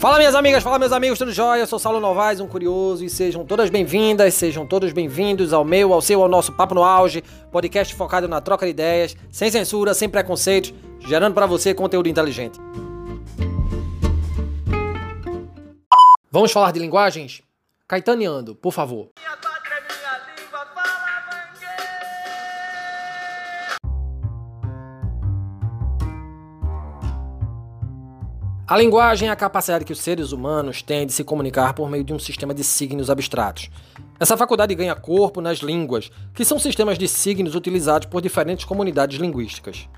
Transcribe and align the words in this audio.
Fala 0.00 0.16
minhas 0.16 0.34
amigas, 0.34 0.62
fala 0.62 0.78
meus 0.78 0.92
amigos, 0.92 1.18
tudo 1.18 1.30
jóia? 1.30 1.60
Eu 1.60 1.66
sou 1.66 1.78
Saulo 1.78 2.00
Novaes, 2.00 2.40
um 2.40 2.46
curioso, 2.46 3.04
e 3.04 3.10
sejam 3.10 3.44
todas 3.44 3.68
bem-vindas, 3.68 4.32
sejam 4.32 4.66
todos 4.66 4.94
bem-vindos 4.94 5.52
ao 5.52 5.62
meu, 5.62 5.92
ao 5.92 6.00
seu, 6.00 6.22
ao 6.22 6.28
nosso 6.28 6.52
Papo 6.52 6.74
no 6.74 6.82
Auge, 6.82 7.22
podcast 7.52 7.94
focado 7.94 8.26
na 8.26 8.40
troca 8.40 8.64
de 8.64 8.70
ideias, 8.70 9.14
sem 9.30 9.50
censura, 9.50 9.92
sem 9.92 10.08
preconceitos, 10.08 10.72
gerando 11.00 11.34
para 11.34 11.44
você 11.44 11.74
conteúdo 11.74 12.08
inteligente. 12.08 12.58
Vamos 16.32 16.50
falar 16.50 16.72
de 16.72 16.80
linguagens? 16.80 17.42
Caetaneando, 17.86 18.54
por 18.54 18.72
favor. 18.72 19.10
A 28.70 28.78
linguagem 28.78 29.28
é 29.28 29.32
a 29.32 29.36
capacidade 29.36 29.84
que 29.84 29.92
os 29.92 29.98
seres 29.98 30.30
humanos 30.30 30.80
têm 30.80 31.04
de 31.04 31.12
se 31.12 31.24
comunicar 31.24 31.74
por 31.74 31.90
meio 31.90 32.04
de 32.04 32.14
um 32.14 32.20
sistema 32.20 32.54
de 32.54 32.62
signos 32.62 33.10
abstratos. 33.10 33.68
Essa 34.20 34.36
faculdade 34.36 34.72
ganha 34.76 34.94
corpo 34.94 35.40
nas 35.40 35.58
línguas, 35.58 36.08
que 36.32 36.44
são 36.44 36.56
sistemas 36.56 36.96
de 36.96 37.08
signos 37.08 37.56
utilizados 37.56 38.06
por 38.06 38.22
diferentes 38.22 38.64
comunidades 38.64 39.18
linguísticas. 39.18 39.88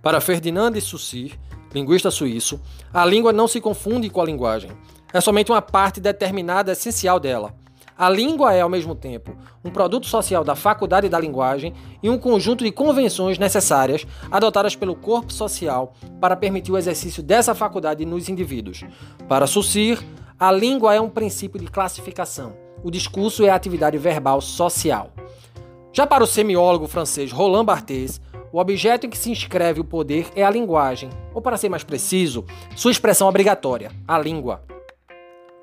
Para 0.00 0.20
Ferdinand 0.20 0.70
de 0.70 0.80
Saussure, 0.80 1.34
linguista 1.74 2.08
suíço, 2.08 2.60
a 2.94 3.04
língua 3.04 3.32
não 3.32 3.48
se 3.48 3.60
confunde 3.60 4.08
com 4.08 4.20
a 4.20 4.26
linguagem. 4.26 4.70
É 5.12 5.20
somente 5.20 5.50
uma 5.50 5.60
parte 5.60 6.00
determinada 6.00 6.70
essencial 6.70 7.18
dela. 7.18 7.52
A 8.00 8.08
língua 8.08 8.54
é, 8.54 8.62
ao 8.62 8.68
mesmo 8.70 8.94
tempo, 8.94 9.36
um 9.62 9.68
produto 9.68 10.06
social 10.06 10.42
da 10.42 10.54
faculdade 10.54 11.06
da 11.06 11.20
linguagem 11.20 11.74
e 12.02 12.08
um 12.08 12.16
conjunto 12.16 12.64
de 12.64 12.72
convenções 12.72 13.38
necessárias 13.38 14.06
adotadas 14.30 14.74
pelo 14.74 14.96
corpo 14.96 15.30
social 15.30 15.92
para 16.18 16.34
permitir 16.34 16.72
o 16.72 16.78
exercício 16.78 17.22
dessa 17.22 17.54
faculdade 17.54 18.06
nos 18.06 18.30
indivíduos. 18.30 18.84
Para 19.28 19.46
Saussure, 19.46 19.98
a 20.38 20.50
língua 20.50 20.94
é 20.94 21.00
um 21.00 21.10
princípio 21.10 21.60
de 21.60 21.66
classificação. 21.66 22.54
O 22.82 22.90
discurso 22.90 23.44
é 23.44 23.50
a 23.50 23.54
atividade 23.54 23.98
verbal 23.98 24.40
social. 24.40 25.10
Já 25.92 26.06
para 26.06 26.24
o 26.24 26.26
semiólogo 26.26 26.88
francês 26.88 27.30
Roland 27.30 27.66
Barthes, 27.66 28.18
o 28.50 28.58
objeto 28.58 29.06
em 29.06 29.10
que 29.10 29.18
se 29.18 29.30
inscreve 29.30 29.78
o 29.78 29.84
poder 29.84 30.26
é 30.34 30.42
a 30.42 30.48
linguagem, 30.48 31.10
ou 31.34 31.42
para 31.42 31.58
ser 31.58 31.68
mais 31.68 31.84
preciso, 31.84 32.46
sua 32.74 32.92
expressão 32.92 33.28
obrigatória, 33.28 33.92
a 34.08 34.18
língua. 34.18 34.62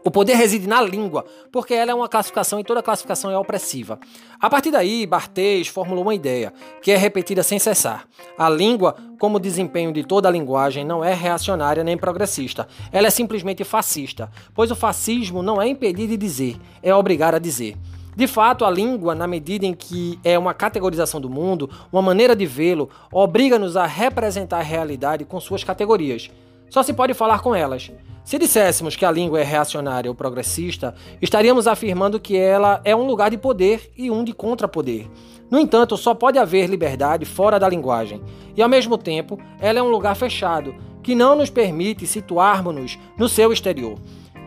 O 0.08 0.09
poder 0.09 0.36
reside 0.36 0.69
na 0.69 0.81
língua, 0.81 1.25
porque 1.52 1.73
ela 1.73 1.91
é 1.91 1.94
uma 1.94 2.08
classificação 2.08 2.61
e 2.61 2.63
toda 2.63 2.81
classificação 2.81 3.30
é 3.30 3.38
opressiva. 3.38 4.00
A 4.39 4.50
partir 4.50 4.72
daí, 4.72 5.05
Barthes 5.05 5.67
formulou 5.67 6.03
uma 6.03 6.16
ideia, 6.16 6.53
que 6.81 6.91
é 6.94 6.95
repetida 6.95 7.44
sem 7.44 7.59
cessar. 7.59 8.08
A 8.38 8.50
língua, 8.50 8.95
como 9.19 9.38
desempenho 9.38 9.91
de 9.91 10.05
toda 10.05 10.30
a 10.30 10.31
linguagem, 10.31 10.85
não 10.85 11.03
é 11.03 11.13
reacionária 11.13 11.83
nem 11.83 11.97
progressista. 11.97 12.69
Ela 12.89 13.08
é 13.08 13.09
simplesmente 13.09 13.66
fascista, 13.66 14.31
pois 14.55 14.72
o 14.72 14.78
fascismo 14.78 15.44
não 15.44 15.61
é 15.61 15.67
impedir 15.67 16.08
de 16.08 16.16
dizer, 16.16 16.55
é 16.81 16.95
obrigar 16.95 17.35
a 17.35 17.39
dizer. 17.39 17.75
De 18.16 18.28
fato, 18.28 18.63
a 18.63 18.72
língua, 18.72 19.13
na 19.13 19.28
medida 19.28 19.66
em 19.66 19.73
que 19.73 20.17
é 20.23 20.39
uma 20.39 20.53
categorização 20.53 21.19
do 21.19 21.30
mundo, 21.30 21.69
uma 21.91 22.02
maneira 22.02 22.33
de 22.33 22.45
vê-lo, 22.45 22.89
obriga-nos 23.11 23.75
a 23.75 23.85
representar 23.85 24.59
a 24.59 24.63
realidade 24.63 25.25
com 25.25 25.38
suas 25.41 25.66
categorias. 25.66 26.31
Só 26.69 26.83
se 26.83 26.93
pode 26.93 27.13
falar 27.13 27.39
com 27.39 27.55
elas. 27.55 27.91
Se 28.23 28.37
disséssemos 28.37 28.95
que 28.95 29.05
a 29.05 29.11
língua 29.11 29.39
é 29.39 29.43
reacionária 29.43 30.11
ou 30.11 30.15
progressista, 30.15 30.93
estaríamos 31.21 31.65
afirmando 31.65 32.19
que 32.19 32.35
ela 32.35 32.81
é 32.83 32.93
um 32.93 33.07
lugar 33.07 33.31
de 33.31 33.37
poder 33.37 33.89
e 33.97 34.11
um 34.11 34.21
de 34.21 34.33
contrapoder. 34.33 35.07
No 35.49 35.57
entanto, 35.57 35.95
só 35.95 36.13
pode 36.13 36.38
haver 36.38 36.69
liberdade 36.69 37.23
fora 37.23 37.57
da 37.57 37.69
linguagem, 37.69 38.21
e 38.53 38.61
ao 38.61 38.67
mesmo 38.67 38.97
tempo, 38.97 39.39
ela 39.61 39.79
é 39.79 39.81
um 39.81 39.89
lugar 39.89 40.13
fechado, 40.13 40.75
que 41.01 41.15
não 41.15 41.38
nos 41.38 41.49
permite 41.49 42.05
situarmos-nos 42.05 42.99
no 43.17 43.29
seu 43.29 43.53
exterior. 43.53 43.97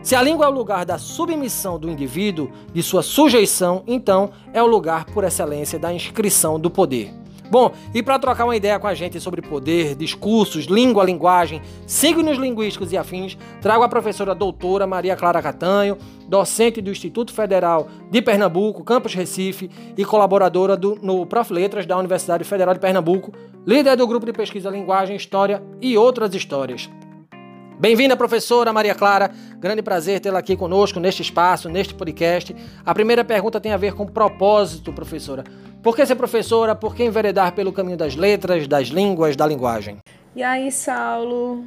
Se 0.03 0.15
a 0.15 0.21
língua 0.21 0.45
é 0.45 0.49
o 0.49 0.53
lugar 0.53 0.85
da 0.85 0.99
submissão 0.99 1.79
do 1.79 1.89
indivíduo, 1.89 2.51
de 2.71 2.83
sua 2.83 3.01
sujeição, 3.01 3.83
então 3.87 4.29
é 4.53 4.61
o 4.61 4.67
lugar 4.67 5.05
por 5.05 5.23
excelência 5.23 5.79
da 5.79 5.91
inscrição 5.91 6.59
do 6.59 6.69
poder. 6.69 7.20
Bom, 7.51 7.73
e 7.93 8.01
para 8.01 8.17
trocar 8.17 8.45
uma 8.45 8.55
ideia 8.55 8.79
com 8.79 8.87
a 8.87 8.93
gente 8.93 9.19
sobre 9.19 9.41
poder, 9.41 9.93
discursos, 9.93 10.67
língua, 10.67 11.03
linguagem, 11.03 11.61
signos 11.85 12.37
linguísticos 12.37 12.93
e 12.93 12.97
afins, 12.97 13.37
trago 13.61 13.83
a 13.83 13.89
professora 13.89 14.33
doutora 14.33 14.87
Maria 14.87 15.17
Clara 15.17 15.41
Catanho, 15.41 15.97
docente 16.29 16.79
do 16.79 16.89
Instituto 16.89 17.33
Federal 17.33 17.89
de 18.09 18.21
Pernambuco, 18.21 18.85
Campus 18.85 19.13
Recife 19.13 19.69
e 19.97 20.05
colaboradora 20.05 20.77
do, 20.77 20.97
no 21.01 21.25
Prof. 21.25 21.51
Letras 21.51 21.85
da 21.85 21.97
Universidade 21.97 22.45
Federal 22.45 22.73
de 22.73 22.79
Pernambuco, 22.79 23.33
líder 23.67 23.97
do 23.97 24.07
grupo 24.07 24.25
de 24.25 24.31
pesquisa 24.31 24.69
Linguagem, 24.69 25.17
História 25.17 25.61
e 25.81 25.97
outras 25.97 26.33
histórias. 26.33 26.89
Bem-vinda, 27.81 28.15
professora 28.15 28.71
Maria 28.71 28.93
Clara. 28.93 29.31
Grande 29.57 29.81
prazer 29.81 30.19
tê-la 30.19 30.37
aqui 30.37 30.55
conosco 30.55 30.99
neste 30.99 31.23
espaço, 31.23 31.67
neste 31.67 31.95
podcast. 31.95 32.55
A 32.85 32.93
primeira 32.93 33.25
pergunta 33.25 33.59
tem 33.59 33.73
a 33.73 33.77
ver 33.77 33.93
com 33.93 34.05
propósito, 34.05 34.93
professora. 34.93 35.43
Por 35.81 35.95
que 35.95 36.05
ser 36.05 36.15
professora? 36.15 36.75
Por 36.75 36.95
que 36.95 37.03
enveredar 37.03 37.55
pelo 37.55 37.73
caminho 37.73 37.97
das 37.97 38.15
letras, 38.15 38.67
das 38.67 38.89
línguas, 38.89 39.35
da 39.35 39.47
linguagem? 39.47 39.97
E 40.35 40.43
aí, 40.43 40.71
Saulo? 40.71 41.65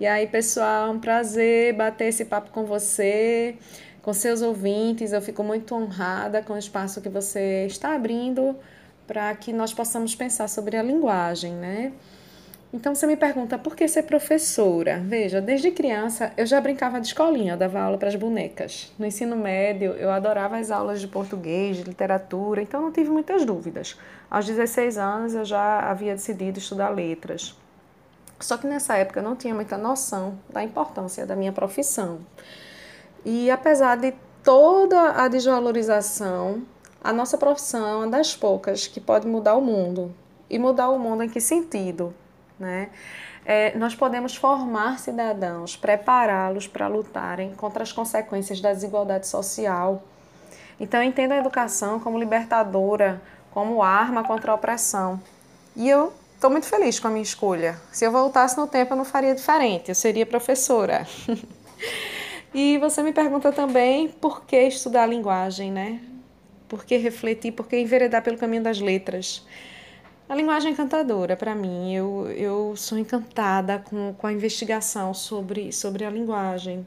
E 0.00 0.06
aí, 0.06 0.26
pessoal? 0.26 0.90
Um 0.90 0.98
prazer 0.98 1.72
bater 1.72 2.06
esse 2.06 2.24
papo 2.24 2.50
com 2.50 2.64
você, 2.64 3.54
com 4.02 4.12
seus 4.12 4.42
ouvintes. 4.42 5.12
Eu 5.12 5.22
fico 5.22 5.44
muito 5.44 5.76
honrada 5.76 6.42
com 6.42 6.54
o 6.54 6.58
espaço 6.58 7.00
que 7.00 7.08
você 7.08 7.64
está 7.66 7.94
abrindo 7.94 8.56
para 9.06 9.32
que 9.36 9.52
nós 9.52 9.72
possamos 9.72 10.12
pensar 10.12 10.48
sobre 10.48 10.76
a 10.76 10.82
linguagem, 10.82 11.52
né? 11.52 11.92
Então 12.74 12.94
você 12.94 13.06
me 13.06 13.16
pergunta 13.16 13.58
por 13.58 13.76
que 13.76 13.86
ser 13.86 14.04
professora? 14.04 14.98
Veja, 15.04 15.42
desde 15.42 15.70
criança 15.70 16.32
eu 16.38 16.46
já 16.46 16.58
brincava 16.58 16.98
de 16.98 17.08
escolinha, 17.08 17.52
eu 17.52 17.56
dava 17.58 17.78
aula 17.78 17.98
para 17.98 18.08
as 18.08 18.14
bonecas. 18.14 18.90
No 18.98 19.04
ensino 19.04 19.36
médio 19.36 19.92
eu 19.92 20.10
adorava 20.10 20.56
as 20.56 20.70
aulas 20.70 20.98
de 20.98 21.06
português, 21.06 21.76
de 21.76 21.82
literatura, 21.82 22.62
então 22.62 22.80
não 22.80 22.90
tive 22.90 23.10
muitas 23.10 23.44
dúvidas. 23.44 23.98
Aos 24.30 24.46
16 24.46 24.96
anos 24.96 25.34
eu 25.34 25.44
já 25.44 25.80
havia 25.80 26.14
decidido 26.14 26.58
estudar 26.58 26.88
letras. 26.88 27.54
Só 28.40 28.56
que 28.56 28.66
nessa 28.66 28.96
época 28.96 29.20
eu 29.20 29.24
não 29.24 29.36
tinha 29.36 29.54
muita 29.54 29.76
noção 29.76 30.38
da 30.48 30.64
importância 30.64 31.26
da 31.26 31.36
minha 31.36 31.52
profissão. 31.52 32.20
E 33.22 33.50
apesar 33.50 33.98
de 33.98 34.14
toda 34.42 35.22
a 35.22 35.28
desvalorização, 35.28 36.62
a 37.04 37.12
nossa 37.12 37.36
profissão 37.36 38.04
é 38.04 38.08
das 38.08 38.34
poucas 38.34 38.86
que 38.86 38.98
pode 38.98 39.28
mudar 39.28 39.56
o 39.56 39.60
mundo. 39.60 40.14
E 40.48 40.58
mudar 40.58 40.88
o 40.88 40.98
mundo 40.98 41.22
em 41.22 41.28
que 41.28 41.40
sentido? 41.40 42.14
Né? 42.62 42.88
É, 43.44 43.76
nós 43.76 43.94
podemos 43.94 44.36
formar 44.36 45.00
cidadãos, 45.00 45.76
prepará-los 45.76 46.68
para 46.68 46.86
lutarem 46.86 47.52
contra 47.54 47.82
as 47.82 47.92
consequências 47.92 48.60
da 48.60 48.72
desigualdade 48.72 49.26
social. 49.26 50.02
Então, 50.78 51.02
eu 51.02 51.08
entendo 51.08 51.32
a 51.32 51.36
educação 51.36 51.98
como 51.98 52.18
libertadora, 52.18 53.20
como 53.50 53.82
arma 53.82 54.22
contra 54.22 54.52
a 54.52 54.54
opressão. 54.54 55.20
E 55.74 55.88
eu 55.88 56.12
estou 56.34 56.50
muito 56.50 56.66
feliz 56.66 57.00
com 57.00 57.08
a 57.08 57.10
minha 57.10 57.22
escolha. 57.22 57.78
Se 57.90 58.04
eu 58.04 58.12
voltasse 58.12 58.56
no 58.56 58.66
tempo, 58.66 58.92
eu 58.92 58.96
não 58.96 59.04
faria 59.04 59.34
diferente, 59.34 59.88
eu 59.88 59.94
seria 59.94 60.24
professora. 60.24 61.06
e 62.54 62.78
você 62.78 63.02
me 63.02 63.12
pergunta 63.12 63.50
também 63.52 64.08
por 64.08 64.44
que 64.44 64.56
estudar 64.56 65.06
linguagem, 65.06 65.72
né? 65.72 66.00
Por 66.68 66.84
que 66.84 66.96
refletir, 66.96 67.52
por 67.52 67.66
que 67.66 67.76
enveredar 67.76 68.22
pelo 68.22 68.38
caminho 68.38 68.62
das 68.62 68.80
letras? 68.80 69.44
A 70.28 70.34
linguagem 70.34 70.72
encantadora 70.72 71.36
para 71.36 71.54
mim. 71.54 71.94
Eu, 71.94 72.30
eu 72.30 72.76
sou 72.76 72.96
encantada 72.98 73.78
com, 73.78 74.14
com 74.14 74.26
a 74.26 74.32
investigação 74.32 75.12
sobre, 75.12 75.72
sobre 75.72 76.04
a 76.04 76.10
linguagem. 76.10 76.86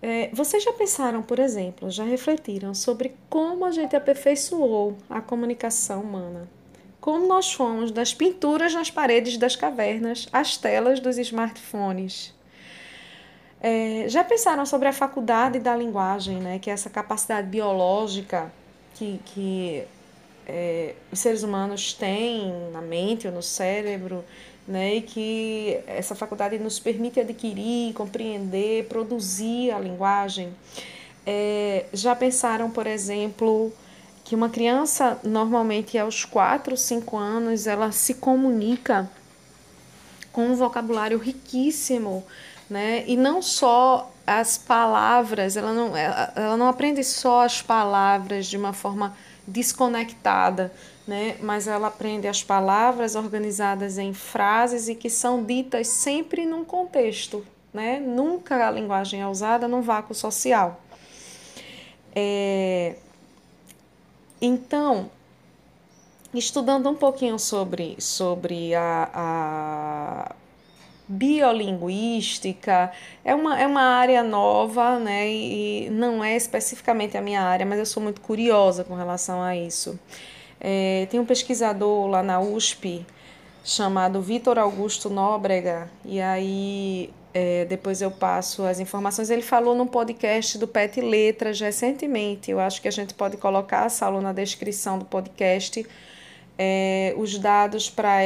É, 0.00 0.30
vocês 0.32 0.62
já 0.62 0.72
pensaram, 0.72 1.22
por 1.22 1.38
exemplo, 1.38 1.90
já 1.90 2.04
refletiram 2.04 2.72
sobre 2.72 3.14
como 3.28 3.64
a 3.64 3.72
gente 3.72 3.96
aperfeiçoou 3.96 4.96
a 5.10 5.20
comunicação 5.20 6.02
humana? 6.02 6.48
Como 7.00 7.26
nós 7.26 7.52
fomos 7.52 7.90
das 7.90 8.14
pinturas 8.14 8.72
nas 8.74 8.90
paredes 8.90 9.36
das 9.36 9.56
cavernas 9.56 10.28
às 10.32 10.56
telas 10.56 11.00
dos 11.00 11.18
smartphones? 11.18 12.34
É, 13.60 14.04
já 14.08 14.22
pensaram 14.22 14.64
sobre 14.64 14.86
a 14.86 14.92
faculdade 14.92 15.58
da 15.58 15.74
linguagem, 15.76 16.36
né, 16.36 16.60
que 16.60 16.70
é 16.70 16.72
essa 16.72 16.88
capacidade 16.88 17.48
biológica 17.48 18.52
que, 18.94 19.20
que 19.24 19.84
é, 20.48 20.94
os 21.12 21.18
seres 21.18 21.42
humanos 21.42 21.92
têm 21.92 22.52
na 22.72 22.80
mente 22.80 23.26
ou 23.26 23.32
no 23.32 23.42
cérebro, 23.42 24.24
né, 24.66 24.96
e 24.96 25.02
que 25.02 25.80
essa 25.86 26.14
faculdade 26.14 26.58
nos 26.58 26.78
permite 26.78 27.20
adquirir, 27.20 27.92
compreender, 27.94 28.86
produzir 28.86 29.70
a 29.70 29.78
linguagem. 29.78 30.54
É, 31.26 31.84
já 31.92 32.16
pensaram, 32.16 32.70
por 32.70 32.86
exemplo, 32.86 33.72
que 34.24 34.34
uma 34.34 34.48
criança, 34.48 35.18
normalmente 35.22 35.98
aos 35.98 36.24
4, 36.24 36.76
5 36.76 37.16
anos, 37.16 37.66
ela 37.66 37.92
se 37.92 38.14
comunica 38.14 39.10
com 40.32 40.48
um 40.48 40.54
vocabulário 40.54 41.18
riquíssimo, 41.18 42.24
né? 42.68 43.04
E 43.06 43.16
não 43.16 43.40
só 43.40 44.12
as 44.26 44.58
palavras, 44.58 45.56
ela 45.56 45.72
não, 45.72 45.96
ela, 45.96 46.32
ela 46.36 46.56
não 46.56 46.68
aprende 46.68 47.02
só 47.02 47.42
as 47.44 47.62
palavras 47.62 48.46
de 48.46 48.58
uma 48.58 48.74
forma 48.74 49.16
desconectada, 49.48 50.72
né? 51.06 51.36
mas 51.40 51.66
ela 51.66 51.88
aprende 51.88 52.28
as 52.28 52.42
palavras 52.42 53.14
organizadas 53.14 53.96
em 53.96 54.12
frases 54.12 54.88
e 54.88 54.94
que 54.94 55.08
são 55.08 55.42
ditas 55.42 55.88
sempre 55.88 56.44
num 56.44 56.64
contexto, 56.64 57.44
né? 57.72 57.98
Nunca 57.98 58.66
a 58.66 58.70
linguagem 58.70 59.22
é 59.22 59.26
usada 59.26 59.66
num 59.66 59.80
vácuo 59.80 60.14
social. 60.14 60.80
É... 62.14 62.96
Então, 64.40 65.10
estudando 66.34 66.88
um 66.88 66.94
pouquinho 66.94 67.38
sobre, 67.38 67.96
sobre 67.98 68.74
a, 68.74 69.10
a 69.14 70.34
biolinguística, 71.08 72.92
é 73.24 73.34
uma, 73.34 73.58
é 73.58 73.66
uma 73.66 73.82
área 73.82 74.22
nova, 74.22 74.98
né? 74.98 75.28
E 75.28 75.88
não 75.90 76.22
é 76.22 76.36
especificamente 76.36 77.16
a 77.16 77.20
minha 77.22 77.42
área, 77.42 77.64
mas 77.64 77.78
eu 77.78 77.86
sou 77.86 78.02
muito 78.02 78.20
curiosa 78.20 78.84
com 78.84 78.94
relação 78.94 79.42
a 79.42 79.56
isso. 79.56 79.98
É, 80.60 81.06
tem 81.10 81.18
um 81.18 81.24
pesquisador 81.24 82.06
lá 82.06 82.22
na 82.22 82.40
USP 82.40 83.06
chamado 83.64 84.20
Vitor 84.20 84.58
Augusto 84.58 85.08
Nóbrega, 85.08 85.90
e 86.04 86.20
aí 86.20 87.10
é, 87.32 87.64
depois 87.66 88.02
eu 88.02 88.10
passo 88.10 88.64
as 88.64 88.80
informações. 88.80 89.30
Ele 89.30 89.42
falou 89.42 89.74
num 89.74 89.86
podcast 89.86 90.58
do 90.58 90.66
PET 90.66 91.00
Letras 91.00 91.60
recentemente. 91.60 92.50
Eu 92.50 92.60
acho 92.60 92.82
que 92.82 92.88
a 92.88 92.90
gente 92.90 93.14
pode 93.14 93.36
colocar, 93.36 93.86
essa 93.86 94.06
aula 94.06 94.20
na 94.20 94.32
descrição 94.32 94.98
do 94.98 95.04
podcast, 95.04 95.86
é, 96.58 97.14
os 97.16 97.38
dados 97.38 97.88
para 97.88 98.24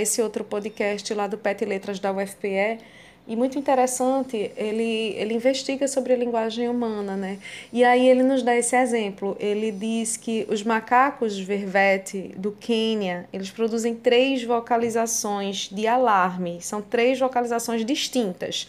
esse 0.00 0.22
outro 0.22 0.44
podcast 0.44 1.12
lá 1.12 1.26
do 1.26 1.36
PET 1.36 1.64
Letras 1.64 1.98
da 1.98 2.12
UFPE 2.12 2.78
e 3.26 3.34
muito 3.34 3.58
interessante, 3.58 4.52
ele, 4.54 5.14
ele 5.16 5.32
investiga 5.32 5.88
sobre 5.88 6.12
a 6.12 6.16
linguagem 6.16 6.68
humana, 6.68 7.16
né? 7.16 7.38
E 7.72 7.82
aí 7.82 8.06
ele 8.06 8.22
nos 8.22 8.42
dá 8.42 8.54
esse 8.54 8.76
exemplo. 8.76 9.34
Ele 9.40 9.72
diz 9.72 10.18
que 10.18 10.46
os 10.50 10.62
macacos 10.62 11.38
vervete 11.38 12.34
do 12.36 12.52
Quênia, 12.52 13.26
eles 13.32 13.50
produzem 13.50 13.94
três 13.94 14.44
vocalizações 14.44 15.70
de 15.72 15.86
alarme. 15.86 16.58
São 16.60 16.82
três 16.82 17.18
vocalizações 17.18 17.82
distintas. 17.82 18.68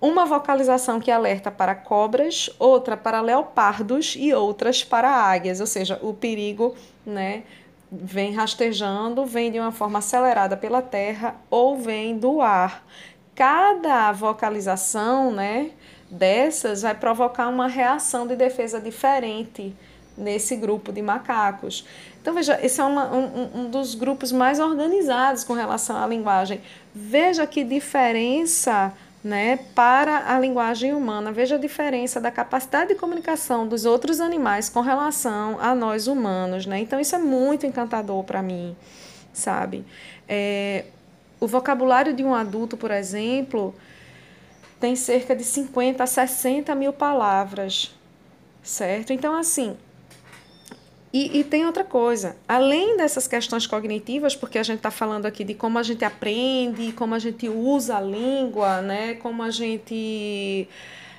Uma 0.00 0.24
vocalização 0.24 1.00
que 1.00 1.10
alerta 1.10 1.50
para 1.50 1.74
cobras, 1.74 2.48
outra 2.60 2.96
para 2.96 3.20
leopardos 3.20 4.16
e 4.16 4.32
outras 4.32 4.84
para 4.84 5.10
águias, 5.10 5.60
ou 5.60 5.66
seja, 5.66 5.98
o 6.00 6.14
perigo, 6.14 6.76
né, 7.04 7.42
vem 7.90 8.32
rastejando, 8.32 9.24
vem 9.24 9.50
de 9.50 9.58
uma 9.58 9.72
forma 9.72 9.98
acelerada 9.98 10.56
pela 10.56 10.80
terra 10.80 11.34
ou 11.50 11.76
vem 11.76 12.18
do 12.18 12.40
ar 12.40 12.84
cada 13.40 14.12
vocalização 14.12 15.32
né, 15.32 15.70
dessas 16.10 16.82
vai 16.82 16.94
provocar 16.94 17.48
uma 17.48 17.66
reação 17.66 18.26
de 18.26 18.36
defesa 18.36 18.78
diferente 18.78 19.74
nesse 20.14 20.56
grupo 20.56 20.92
de 20.92 21.00
macacos. 21.00 21.86
Então, 22.20 22.34
veja, 22.34 22.60
esse 22.62 22.78
é 22.82 22.84
uma, 22.84 23.10
um, 23.10 23.60
um 23.60 23.70
dos 23.70 23.94
grupos 23.94 24.30
mais 24.30 24.60
organizados 24.60 25.42
com 25.42 25.54
relação 25.54 25.96
à 25.96 26.06
linguagem. 26.06 26.60
Veja 26.94 27.46
que 27.46 27.64
diferença 27.64 28.92
né, 29.22 29.58
para 29.74 30.34
a 30.34 30.38
linguagem 30.38 30.94
humana. 30.94 31.30
Veja 31.30 31.56
a 31.56 31.58
diferença 31.58 32.20
da 32.20 32.30
capacidade 32.30 32.94
de 32.94 32.94
comunicação 32.94 33.68
dos 33.68 33.84
outros 33.84 34.20
animais 34.20 34.68
com 34.68 34.80
relação 34.80 35.58
a 35.60 35.74
nós 35.74 36.06
humanos. 36.06 36.66
Né? 36.66 36.80
Então, 36.80 36.98
isso 36.98 37.14
é 37.14 37.18
muito 37.18 37.66
encantador 37.66 38.24
para 38.24 38.42
mim, 38.42 38.74
sabe? 39.32 39.84
É, 40.28 40.86
o 41.38 41.46
vocabulário 41.46 42.14
de 42.14 42.24
um 42.24 42.34
adulto, 42.34 42.76
por 42.76 42.90
exemplo, 42.90 43.74
tem 44.78 44.96
cerca 44.96 45.36
de 45.36 45.44
50 45.44 46.02
a 46.02 46.06
60 46.06 46.74
mil 46.74 46.92
palavras, 46.92 47.94
certo? 48.62 49.12
Então, 49.12 49.36
assim, 49.36 49.76
e, 51.12 51.40
e, 51.40 51.44
tem 51.44 51.66
outra 51.66 51.82
coisa, 51.82 52.36
além 52.46 52.96
dessas 52.96 53.26
questões 53.26 53.66
cognitivas, 53.66 54.36
porque 54.36 54.58
a 54.58 54.62
gente 54.62 54.76
está 54.76 54.92
falando 54.92 55.26
aqui 55.26 55.42
de 55.42 55.54
como 55.54 55.76
a 55.76 55.82
gente 55.82 56.04
aprende, 56.04 56.92
como 56.92 57.16
a 57.16 57.18
gente 57.18 57.48
usa 57.48 57.96
a 57.96 58.00
língua, 58.00 58.80
né? 58.80 59.14
como 59.14 59.42
a 59.42 59.50
gente 59.50 60.68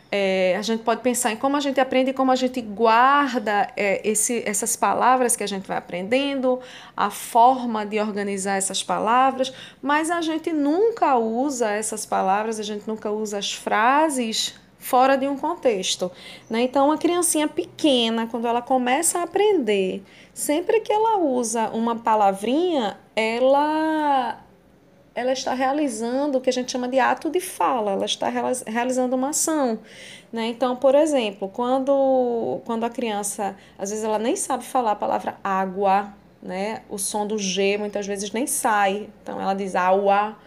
é, 0.10 0.56
a 0.58 0.62
gente 0.62 0.84
pode 0.84 1.02
pensar 1.02 1.32
em 1.32 1.38
como 1.38 1.56
a 1.56 1.60
gente 1.60 1.80
aprende 1.80 2.12
como 2.14 2.32
a 2.32 2.36
gente 2.36 2.62
guarda 2.62 3.72
é, 3.78 4.02
esse, 4.08 4.44
essas 4.46 4.76
palavras 4.76 5.36
que 5.36 5.44
a 5.44 5.48
gente 5.48 5.68
vai 5.68 5.78
aprendendo, 5.78 6.60
a 6.96 7.10
forma 7.10 7.86
de 7.86 8.00
organizar 8.00 8.58
essas 8.58 8.84
palavras, 8.84 9.54
mas 9.82 10.10
a 10.10 10.22
gente 10.22 10.54
nunca 10.54 11.18
usa 11.18 11.70
essas 11.70 12.06
palavras, 12.06 12.60
a 12.60 12.64
gente 12.64 12.88
nunca 12.88 13.10
usa 13.10 13.38
as 13.38 13.54
frases 13.54 14.61
fora 14.82 15.16
de 15.16 15.28
um 15.28 15.38
contexto. 15.38 16.12
Né? 16.50 16.64
Então, 16.64 16.88
uma 16.88 16.98
criancinha 16.98 17.48
pequena, 17.48 18.28
quando 18.28 18.48
ela 18.48 18.62
começa 18.62 19.20
a 19.20 19.24
aprender, 19.24 20.04
sempre 20.34 20.82
que 20.82 20.92
ela 20.92 21.20
usa 21.20 21.70
uma 21.70 21.96
palavrinha, 21.96 22.98
ela 23.16 24.40
ela 25.14 25.34
está 25.34 25.54
realizando 25.54 26.38
o 26.38 26.42
que 26.42 26.50
a 26.50 26.54
gente 26.54 26.72
chama 26.72 26.88
de 26.88 26.98
ato 26.98 27.30
de 27.30 27.42
fala, 27.42 27.92
ela 27.92 28.06
está 28.06 28.30
realizando 28.66 29.14
uma 29.16 29.30
ação. 29.30 29.78
Né? 30.32 30.48
Então, 30.48 30.76
por 30.76 30.96
exemplo, 30.96 31.50
quando, 31.50 32.62
quando 32.66 32.86
a 32.86 32.90
criança, 32.90 33.56
às 33.78 33.90
vezes 33.90 34.06
ela 34.06 34.18
nem 34.18 34.38
sabe 34.38 34.64
falar 34.64 34.92
a 34.92 34.96
palavra 34.96 35.38
água, 35.44 36.14
né? 36.42 36.82
o 36.90 36.98
som 36.98 37.28
do 37.28 37.38
G 37.38 37.78
muitas 37.78 38.08
vezes 38.08 38.32
nem 38.32 38.48
sai, 38.48 39.10
então 39.22 39.40
ela 39.40 39.54
diz 39.54 39.76
água, 39.76 40.38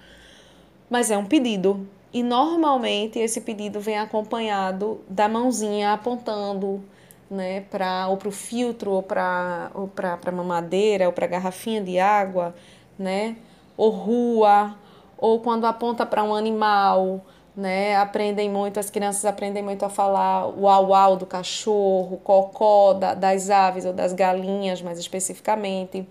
mas 0.89 1.11
é 1.11 1.19
um 1.19 1.27
pedido. 1.27 1.87
E 2.15 2.23
normalmente 2.23 3.19
esse 3.19 3.43
pedido 3.43 3.79
vem 3.81 3.99
acompanhado 3.99 5.03
da 5.09 5.29
mãozinha 5.29 5.93
apontando 5.93 6.83
né, 7.31 7.63
para 7.63 8.09
ou 8.09 8.17
para 8.17 8.29
o 8.29 8.33
filtro, 8.33 8.93
ou 8.93 9.03
para 9.03 9.71
ou 9.75 9.91
a 9.99 10.33
mamadeira, 10.33 11.07
ou 11.07 11.13
para 11.13 11.27
a 11.27 11.29
garrafinha 11.29 11.83
de 11.83 11.99
água, 11.99 12.55
né? 12.99 13.37
ou 13.77 13.91
rua, 13.91 14.77
ou 15.19 15.41
quando 15.41 15.65
aponta 15.65 16.05
para 16.07 16.23
um 16.23 16.35
animal, 16.35 17.21
né? 17.57 17.97
Aprendem 17.97 18.51
muito, 18.51 18.79
as 18.81 18.91
crianças 18.91 19.25
aprendem 19.25 19.63
muito 19.63 19.85
a 19.85 19.89
falar 19.89 20.47
o 20.49 20.69
au-au 20.69 21.17
do 21.17 21.27
cachorro, 21.27 22.19
cocó 22.23 22.95
da, 22.95 23.15
das 23.15 23.51
aves 23.51 23.85
ou 23.85 23.93
das 23.93 24.13
galinhas, 24.13 24.83
mais 24.83 24.99
especificamente. 24.99 26.07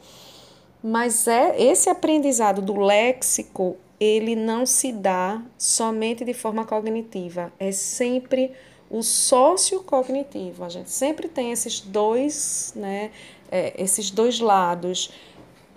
Mas 0.83 1.27
é 1.27 1.61
esse 1.61 1.89
aprendizado 1.89 2.61
do 2.61 2.77
léxico, 2.79 3.77
ele 4.03 4.35
não 4.35 4.65
se 4.65 4.91
dá 4.91 5.41
somente 5.57 6.25
de 6.25 6.33
forma 6.33 6.65
cognitiva, 6.65 7.51
é 7.59 7.71
sempre 7.71 8.51
o 8.89 9.01
sociocognitivo. 9.01 10.63
A 10.63 10.69
gente 10.69 10.91
sempre 10.91 11.27
tem 11.27 11.51
esses 11.51 11.79
dois, 11.79 12.73
né, 12.75 13.11
é, 13.51 13.73
esses 13.81 14.11
dois 14.11 14.39
lados. 14.39 15.11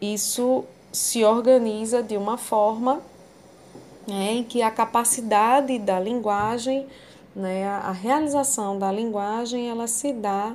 Isso 0.00 0.64
se 0.92 1.24
organiza 1.24 2.02
de 2.02 2.16
uma 2.16 2.36
forma 2.36 3.00
né, 4.06 4.32
em 4.34 4.44
que 4.44 4.62
a 4.62 4.70
capacidade 4.70 5.78
da 5.78 5.98
linguagem, 5.98 6.86
né, 7.34 7.66
a 7.66 7.92
realização 7.92 8.78
da 8.78 8.92
linguagem, 8.92 9.68
ela 9.68 9.86
se 9.86 10.12
dá 10.12 10.54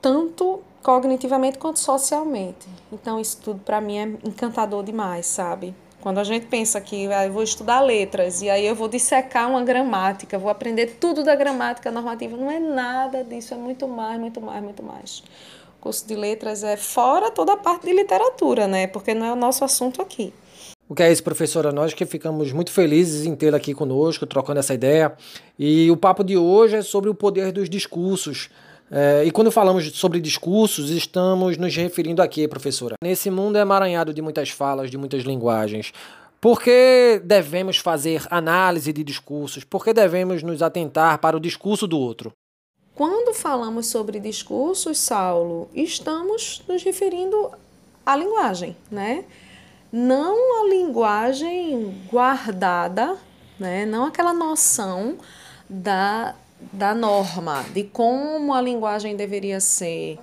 tanto 0.00 0.60
cognitivamente 0.82 1.58
quanto 1.58 1.78
socialmente. 1.78 2.66
Então, 2.92 3.20
isso 3.20 3.38
tudo 3.42 3.60
para 3.60 3.80
mim 3.80 3.98
é 3.98 4.02
encantador 4.24 4.82
demais, 4.82 5.26
sabe? 5.26 5.74
Quando 6.00 6.18
a 6.18 6.24
gente 6.24 6.46
pensa 6.46 6.80
que 6.80 7.06
ah, 7.12 7.26
eu 7.26 7.32
vou 7.32 7.42
estudar 7.42 7.80
letras 7.80 8.40
e 8.42 8.48
aí 8.48 8.66
eu 8.66 8.74
vou 8.74 8.88
dissecar 8.88 9.50
uma 9.50 9.62
gramática, 9.62 10.38
vou 10.38 10.50
aprender 10.50 10.96
tudo 10.98 11.22
da 11.22 11.34
gramática 11.34 11.90
normativa, 11.90 12.36
não 12.36 12.50
é 12.50 12.58
nada 12.58 13.22
disso, 13.22 13.52
é 13.52 13.56
muito 13.56 13.86
mais, 13.86 14.18
muito 14.18 14.40
mais, 14.40 14.62
muito 14.62 14.82
mais 14.82 15.22
curso 15.80 16.06
de 16.06 16.14
letras 16.14 16.62
é 16.62 16.76
fora 16.76 17.30
toda 17.30 17.54
a 17.54 17.56
parte 17.56 17.86
de 17.86 17.92
literatura, 17.92 18.68
né? 18.68 18.86
Porque 18.86 19.14
não 19.14 19.26
é 19.26 19.32
o 19.32 19.36
nosso 19.36 19.64
assunto 19.64 20.02
aqui. 20.02 20.32
O 20.88 20.94
que 20.94 21.02
é 21.02 21.10
isso, 21.10 21.22
professora? 21.22 21.72
Nós 21.72 21.94
que 21.94 22.04
ficamos 22.04 22.52
muito 22.52 22.70
felizes 22.70 23.24
em 23.24 23.34
tê-la 23.34 23.56
aqui 23.56 23.72
conosco, 23.72 24.26
trocando 24.26 24.60
essa 24.60 24.74
ideia. 24.74 25.12
E 25.58 25.90
o 25.90 25.96
papo 25.96 26.22
de 26.22 26.36
hoje 26.36 26.76
é 26.76 26.82
sobre 26.82 27.08
o 27.08 27.14
poder 27.14 27.52
dos 27.52 27.70
discursos. 27.70 28.50
É, 28.90 29.24
e 29.24 29.30
quando 29.30 29.52
falamos 29.52 29.88
sobre 29.92 30.20
discursos, 30.20 30.90
estamos 30.90 31.56
nos 31.56 31.76
referindo 31.76 32.20
a 32.20 32.26
quê, 32.26 32.48
professora? 32.48 32.96
Nesse 33.02 33.30
mundo 33.30 33.56
emaranhado 33.56 34.12
de 34.12 34.20
muitas 34.20 34.50
falas, 34.50 34.90
de 34.90 34.98
muitas 34.98 35.22
linguagens. 35.22 35.92
Por 36.40 36.60
que 36.60 37.20
devemos 37.24 37.76
fazer 37.76 38.26
análise 38.30 38.92
de 38.92 39.04
discursos? 39.04 39.62
Por 39.62 39.84
que 39.84 39.92
devemos 39.92 40.42
nos 40.42 40.60
atentar 40.60 41.18
para 41.18 41.36
o 41.36 41.40
discurso 41.40 41.86
do 41.86 41.98
outro? 41.98 42.32
Quando 42.94 43.32
falamos 43.32 43.86
sobre 43.86 44.18
discursos, 44.18 44.98
Saulo, 44.98 45.68
estamos 45.74 46.62
nos 46.66 46.82
referindo 46.82 47.50
à 48.04 48.16
linguagem, 48.16 48.76
né? 48.90 49.24
Não 49.92 50.62
a 50.62 50.68
linguagem 50.68 51.94
guardada, 52.10 53.16
né? 53.58 53.86
Não 53.86 54.06
aquela 54.06 54.32
noção 54.32 55.16
da, 55.68 56.34
da 56.72 56.94
norma, 56.94 57.64
de 57.72 57.84
como 57.84 58.52
a 58.54 58.60
linguagem 58.60 59.16
deveria 59.16 59.60
ser, 59.60 60.18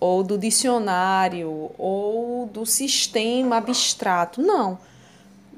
ou 0.00 0.22
do 0.22 0.36
dicionário, 0.36 1.70
ou 1.78 2.46
do 2.46 2.66
sistema 2.66 3.56
abstrato. 3.58 4.40
Não 4.40 4.78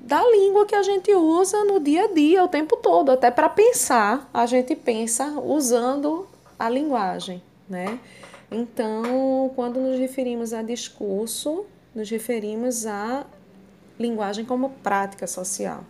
da 0.05 0.23
língua 0.31 0.67
que 0.67 0.75
a 0.75 0.83
gente 0.83 1.15
usa 1.15 1.65
no 1.65 1.81
dia 1.81 2.05
a 2.05 2.13
dia, 2.13 2.45
o 2.45 2.49
tempo 2.49 2.77
todo. 2.77 3.11
Até 3.11 3.31
para 3.31 3.49
pensar, 3.49 4.29
a 4.35 4.45
gente 4.45 4.77
pensa 4.77 5.27
usando 5.41 6.29
a 6.59 6.69
linguagem, 6.69 7.43
né? 7.69 7.99
Então, 8.51 9.51
quando 9.57 9.81
nos 9.81 9.99
referimos 9.99 10.53
a 10.53 10.63
discurso, 10.63 11.65
nos 11.95 12.11
referimos 12.11 12.87
à 12.87 13.25
linguagem 13.99 14.45
como 14.45 14.71
prática 14.83 15.27
social, 15.27 15.83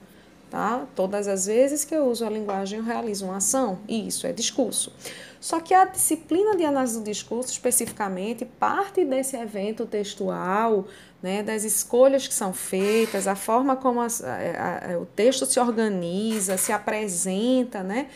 tá? 0.54 0.86
Todas 0.94 1.26
as 1.26 1.46
vezes 1.46 1.84
que 1.84 1.92
eu 1.92 2.06
uso 2.06 2.24
a 2.24 2.30
linguagem, 2.30 2.78
eu 2.78 2.84
realizo 2.84 3.24
uma 3.24 3.38
ação, 3.38 3.80
e 3.88 4.06
isso 4.06 4.24
é 4.24 4.32
discurso. 4.32 4.92
Só 5.40 5.58
que 5.58 5.74
a 5.74 5.84
disciplina 5.84 6.56
de 6.56 6.64
análise 6.64 6.96
do 6.96 7.04
discurso, 7.04 7.50
especificamente, 7.50 8.44
parte 8.44 9.04
desse 9.04 9.36
evento 9.36 9.84
textual, 9.84 10.86
né, 11.20 11.42
das 11.42 11.64
escolhas 11.64 12.28
que 12.28 12.34
são 12.34 12.52
feitas, 12.52 13.26
a 13.26 13.34
forma 13.34 13.74
como 13.74 14.00
a, 14.00 14.06
a, 14.06 14.96
o 14.96 15.06
texto 15.06 15.44
se 15.44 15.58
organiza, 15.58 16.56
se 16.56 16.70
apresenta, 16.70 17.82
né, 17.82 18.06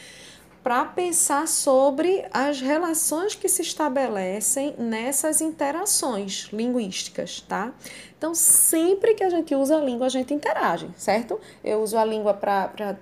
para 0.62 0.84
pensar 0.84 1.48
sobre 1.48 2.24
as 2.32 2.60
relações 2.60 3.34
que 3.34 3.48
se 3.48 3.62
estabelecem 3.62 4.74
nessas 4.78 5.40
interações 5.40 6.48
linguísticas, 6.52 7.40
tá? 7.40 7.72
Então, 8.18 8.34
sempre 8.34 9.14
que 9.14 9.22
a 9.22 9.30
gente 9.30 9.54
usa 9.54 9.78
a 9.78 9.80
língua, 9.80 10.06
a 10.06 10.10
gente 10.10 10.34
interage, 10.34 10.90
certo? 10.96 11.40
Eu 11.62 11.80
uso 11.80 11.96
a 11.96 12.04
língua 12.04 12.34
para 12.34 12.96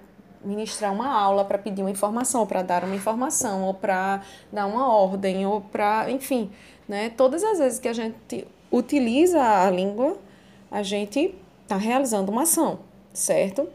ministrar 0.45 0.93
uma 0.93 1.09
aula, 1.09 1.43
para 1.43 1.57
pedir 1.57 1.81
uma 1.81 1.91
informação, 1.91 2.47
para 2.47 2.61
dar 2.61 2.85
uma 2.85 2.95
informação, 2.95 3.65
ou 3.65 3.73
para 3.73 4.23
dar 4.53 4.67
uma 4.67 4.93
ordem, 4.93 5.47
ou 5.47 5.63
para, 5.63 6.11
enfim, 6.11 6.51
né? 6.87 7.11
Todas 7.17 7.43
as 7.43 7.59
vezes 7.59 7.79
que 7.79 7.89
a 7.89 7.95
gente 7.95 8.47
utiliza 8.71 9.43
a 9.43 9.71
língua, 9.71 10.19
a 10.71 10.83
gente 10.83 11.35
está 11.63 11.77
realizando 11.77 12.31
uma 12.31 12.43
ação, 12.43 12.81
certo? 13.15 13.67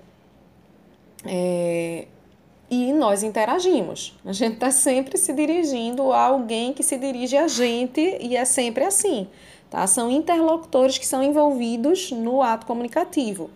É, 1.25 2.05
e 2.69 2.93
nós 2.93 3.23
interagimos. 3.23 4.17
A 4.23 4.31
gente 4.31 4.53
está 4.53 4.71
sempre 4.71 5.17
se 5.17 5.33
dirigindo 5.33 6.13
a 6.13 6.25
alguém 6.25 6.71
que 6.71 6.83
se 6.83 6.97
dirige 6.97 7.35
a 7.35 7.47
gente 7.47 7.99
e 8.21 8.37
é 8.37 8.45
sempre 8.45 8.85
assim. 8.85 9.27
Tá? 9.71 9.87
São 9.87 10.11
interlocutores 10.11 10.97
que 10.97 11.07
são 11.07 11.23
envolvidos 11.23 12.11
no 12.11 12.43
ato 12.43 12.67
comunicativo. 12.67 13.49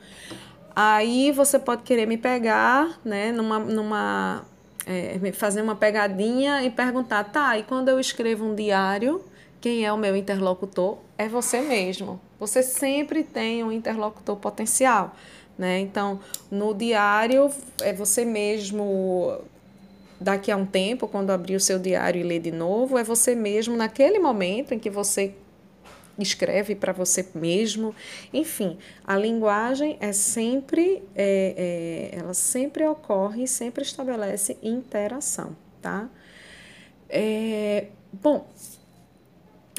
Aí 0.73 1.31
você 1.31 1.59
pode 1.59 1.83
querer 1.83 2.07
me 2.07 2.17
pegar, 2.17 2.97
né, 3.03 3.33
numa, 3.33 3.59
numa 3.59 4.45
é, 4.85 5.31
fazer 5.33 5.61
uma 5.61 5.75
pegadinha 5.75 6.63
e 6.63 6.69
perguntar, 6.69 7.25
tá, 7.25 7.57
e 7.57 7.63
quando 7.63 7.89
eu 7.89 7.99
escrevo 7.99 8.45
um 8.45 8.55
diário, 8.55 9.21
quem 9.59 9.85
é 9.85 9.91
o 9.91 9.97
meu 9.97 10.15
interlocutor? 10.15 10.97
É 11.17 11.27
você 11.27 11.59
mesmo. 11.59 12.19
Você 12.39 12.63
sempre 12.63 13.23
tem 13.23 13.63
um 13.63 13.71
interlocutor 13.71 14.37
potencial, 14.37 15.15
né? 15.57 15.79
Então, 15.79 16.19
no 16.49 16.73
diário, 16.73 17.49
é 17.81 17.91
você 17.91 18.23
mesmo 18.23 19.37
daqui 20.19 20.51
a 20.51 20.55
um 20.55 20.65
tempo, 20.65 21.07
quando 21.07 21.31
abrir 21.31 21.55
o 21.55 21.59
seu 21.59 21.79
diário 21.79 22.21
e 22.21 22.23
ler 22.23 22.39
de 22.39 22.51
novo, 22.51 22.97
é 22.97 23.03
você 23.03 23.35
mesmo 23.35 23.75
naquele 23.75 24.19
momento 24.19 24.73
em 24.73 24.79
que 24.79 24.89
você 24.89 25.33
escreve 26.23 26.75
para 26.75 26.93
você 26.93 27.27
mesmo. 27.35 27.93
Enfim, 28.33 28.77
a 29.05 29.17
linguagem 29.17 29.97
é 29.99 30.11
sempre, 30.11 31.03
é, 31.15 32.11
é, 32.13 32.19
ela 32.19 32.33
sempre 32.33 32.85
ocorre 32.85 33.43
e 33.43 33.47
sempre 33.47 33.83
estabelece 33.83 34.57
interação, 34.61 35.55
tá? 35.81 36.09
É, 37.09 37.87
bom, 38.11 38.47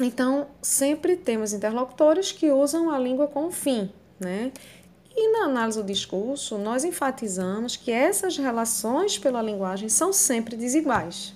então 0.01 0.47
sempre 0.61 1.15
temos 1.15 1.53
interlocutores 1.53 2.31
que 2.31 2.51
usam 2.51 2.89
a 2.89 2.99
língua 2.99 3.27
com 3.27 3.51
fim, 3.51 3.91
né? 4.19 4.51
E 5.19 5.31
na 5.31 5.45
análise 5.45 5.81
do 5.81 5.85
discurso, 5.85 6.59
nós 6.59 6.83
enfatizamos 6.83 7.75
que 7.75 7.91
essas 7.91 8.37
relações 8.37 9.17
pela 9.17 9.41
linguagem 9.41 9.89
são 9.89 10.13
sempre 10.13 10.55
desiguais, 10.55 11.33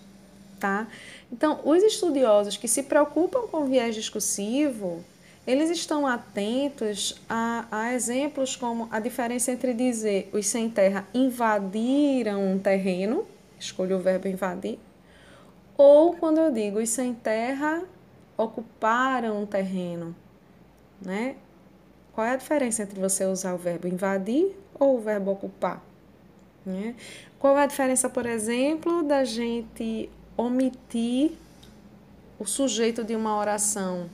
tá? 0.59 0.87
Então, 1.31 1.59
os 1.63 1.81
estudiosos 1.81 2.57
que 2.57 2.67
se 2.67 2.83
preocupam 2.83 3.47
com 3.47 3.65
viés 3.65 3.95
discursivo, 3.95 5.03
eles 5.47 5.69
estão 5.69 6.05
atentos 6.05 7.19
a, 7.27 7.65
a, 7.71 7.93
exemplos 7.93 8.55
como 8.55 8.87
a 8.91 8.99
diferença 8.99 9.51
entre 9.51 9.73
dizer 9.73 10.29
os 10.33 10.45
sem 10.45 10.69
terra 10.69 11.07
invadiram 11.13 12.45
um 12.45 12.59
terreno, 12.59 13.25
escolho 13.59 13.97
o 13.97 13.99
verbo 13.99 14.27
invadir, 14.27 14.77
ou 15.77 16.13
quando 16.15 16.39
eu 16.39 16.51
digo 16.51 16.79
os 16.79 16.89
sem 16.89 17.13
terra 17.13 17.81
ocuparam 18.37 19.41
um 19.41 19.45
terreno, 19.45 20.15
né? 21.01 21.35
Qual 22.13 22.27
é 22.27 22.31
a 22.31 22.35
diferença 22.35 22.83
entre 22.83 22.99
você 22.99 23.25
usar 23.25 23.53
o 23.53 23.57
verbo 23.57 23.87
invadir 23.87 24.53
ou 24.73 24.97
o 24.97 25.01
verbo 25.01 25.31
ocupar? 25.31 25.81
Né? 26.65 26.93
Qual 27.39 27.57
é 27.57 27.63
a 27.63 27.65
diferença, 27.65 28.09
por 28.09 28.25
exemplo, 28.25 29.01
da 29.01 29.23
gente 29.23 30.09
omitir 30.41 31.33
o 32.39 32.45
sujeito 32.45 33.03
de 33.03 33.15
uma 33.15 33.37
oração, 33.37 34.09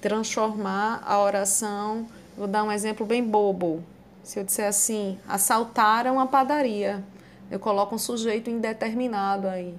transformar 0.00 1.02
a 1.04 1.20
oração. 1.20 2.06
Vou 2.36 2.46
dar 2.46 2.62
um 2.62 2.70
exemplo 2.70 3.04
bem 3.04 3.22
bobo. 3.22 3.82
Se 4.22 4.38
eu 4.38 4.44
disser 4.44 4.68
assim, 4.68 5.18
assaltaram 5.26 6.20
a 6.20 6.26
padaria, 6.26 7.02
eu 7.50 7.58
coloco 7.58 7.94
um 7.94 7.98
sujeito 7.98 8.48
indeterminado 8.48 9.48
aí. 9.48 9.74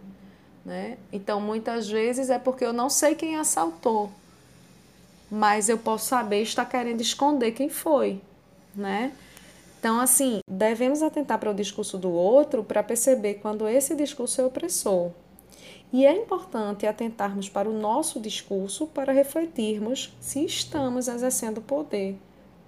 Né? 0.65 0.97
Então, 1.13 1.39
muitas 1.39 1.87
vezes 1.87 2.29
é 2.29 2.37
porque 2.37 2.65
eu 2.65 2.73
não 2.73 2.89
sei 2.89 3.15
quem 3.15 3.37
assaltou, 3.37 4.11
mas 5.31 5.69
eu 5.69 5.77
posso 5.77 6.07
saber 6.07 6.41
está 6.41 6.65
querendo 6.65 6.99
esconder 6.99 7.51
quem 7.51 7.69
foi, 7.69 8.21
né? 8.75 9.13
Então, 9.79 9.99
assim, 9.99 10.41
devemos 10.49 11.01
atentar 11.01 11.39
para 11.39 11.51
o 11.51 11.53
discurso 11.53 11.97
do 11.97 12.11
outro 12.11 12.63
para 12.63 12.83
perceber 12.83 13.35
quando 13.35 13.67
esse 13.67 13.95
discurso 13.95 14.41
é 14.41 14.45
opressor. 14.45 15.11
E 15.91 16.05
é 16.05 16.15
importante 16.15 16.85
atentarmos 16.85 17.49
para 17.49 17.67
o 17.67 17.73
nosso 17.73 18.19
discurso 18.19 18.85
para 18.87 19.11
refletirmos 19.11 20.13
se 20.19 20.45
estamos 20.45 21.07
exercendo 21.07 21.61
poder 21.61 22.15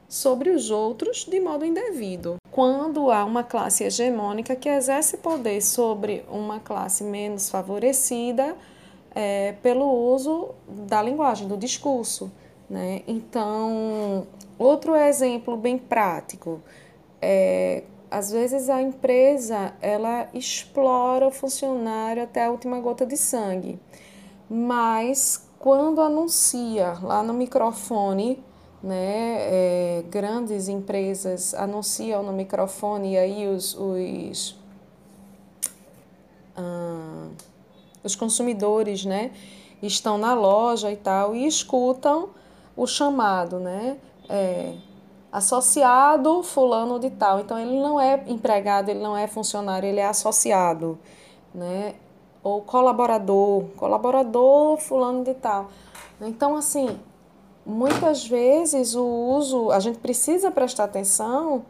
sobre 0.10 0.50
os 0.50 0.72
outros 0.72 1.26
de 1.26 1.40
modo 1.40 1.64
indevido. 1.64 2.38
Quando 2.52 3.12
há 3.12 3.24
uma 3.24 3.44
classe 3.44 3.84
hegemônica 3.84 4.56
que 4.56 4.68
exerce 4.68 5.18
poder 5.18 5.62
sobre 5.62 6.26
uma 6.30 6.60
classe 6.60 7.04
menos 7.04 7.50
favorecida 7.50 8.58
é, 9.14 9.54
pelo 9.62 9.86
uso 9.86 10.50
da 10.68 11.02
linguagem, 11.02 11.48
do 11.48 11.56
discurso. 11.56 12.32
Né? 12.70 13.04
Então, 13.08 14.26
outro 14.58 14.96
exemplo 14.96 15.56
bem 15.56 15.78
prático 15.78 16.62
é 17.22 17.84
às 18.12 18.30
vezes 18.30 18.70
a 18.70 18.82
empresa 18.82 19.74
ela 19.82 20.28
explora 20.34 21.26
o 21.26 21.32
funcionário 21.32 22.22
até 22.22 22.46
a 22.46 22.52
última 22.52 22.78
gota 22.82 23.06
de 23.06 23.16
sangue, 23.16 23.80
mas 24.50 25.48
quando 25.58 26.02
anuncia 26.02 26.98
lá 27.02 27.24
no 27.24 27.34
microfone, 27.34 28.44
né, 28.84 29.38
é, 29.40 30.04
grandes 30.10 30.68
empresas 30.68 31.54
anunciam 31.54 32.22
no 32.22 32.34
microfone 32.34 33.14
e 33.14 33.18
aí 33.18 33.48
os, 33.48 33.76
os, 33.76 34.60
ah, 36.58 37.30
os 38.04 38.14
consumidores, 38.16 39.06
né, 39.06 39.32
estão 39.82 40.18
na 40.18 40.34
loja 40.34 40.92
e 40.92 40.98
tal 40.98 41.34
e 41.34 41.48
escutam 41.48 42.30
o 42.76 42.86
chamado, 42.86 43.58
né, 43.58 43.98
é, 44.28 44.74
associado 45.32 46.44
fulano 46.44 47.00
de 47.00 47.10
tal. 47.10 47.40
Então 47.40 47.58
ele 47.58 47.80
não 47.80 48.00
é 48.00 48.24
empregado, 48.28 48.90
ele 48.90 49.00
não 49.00 49.16
é 49.16 49.28
funcionário, 49.28 49.88
ele 49.88 50.00
é 50.00 50.08
associado, 50.08 51.00
né? 51.54 51.96
Ou 52.44 52.62
colaborador, 52.62 53.66
colaborador 53.78 54.78
fulano 54.78 55.24
de 55.24 55.34
tal. 55.36 55.70
Então 56.20 56.56
assim, 56.56 57.00
muitas 57.66 58.28
vezes 58.28 58.96
o 58.96 59.06
uso, 59.06 59.72
a 59.72 59.80
gente 59.80 60.00
precisa 60.00 60.52
prestar 60.52 60.86
atenção 60.86 61.64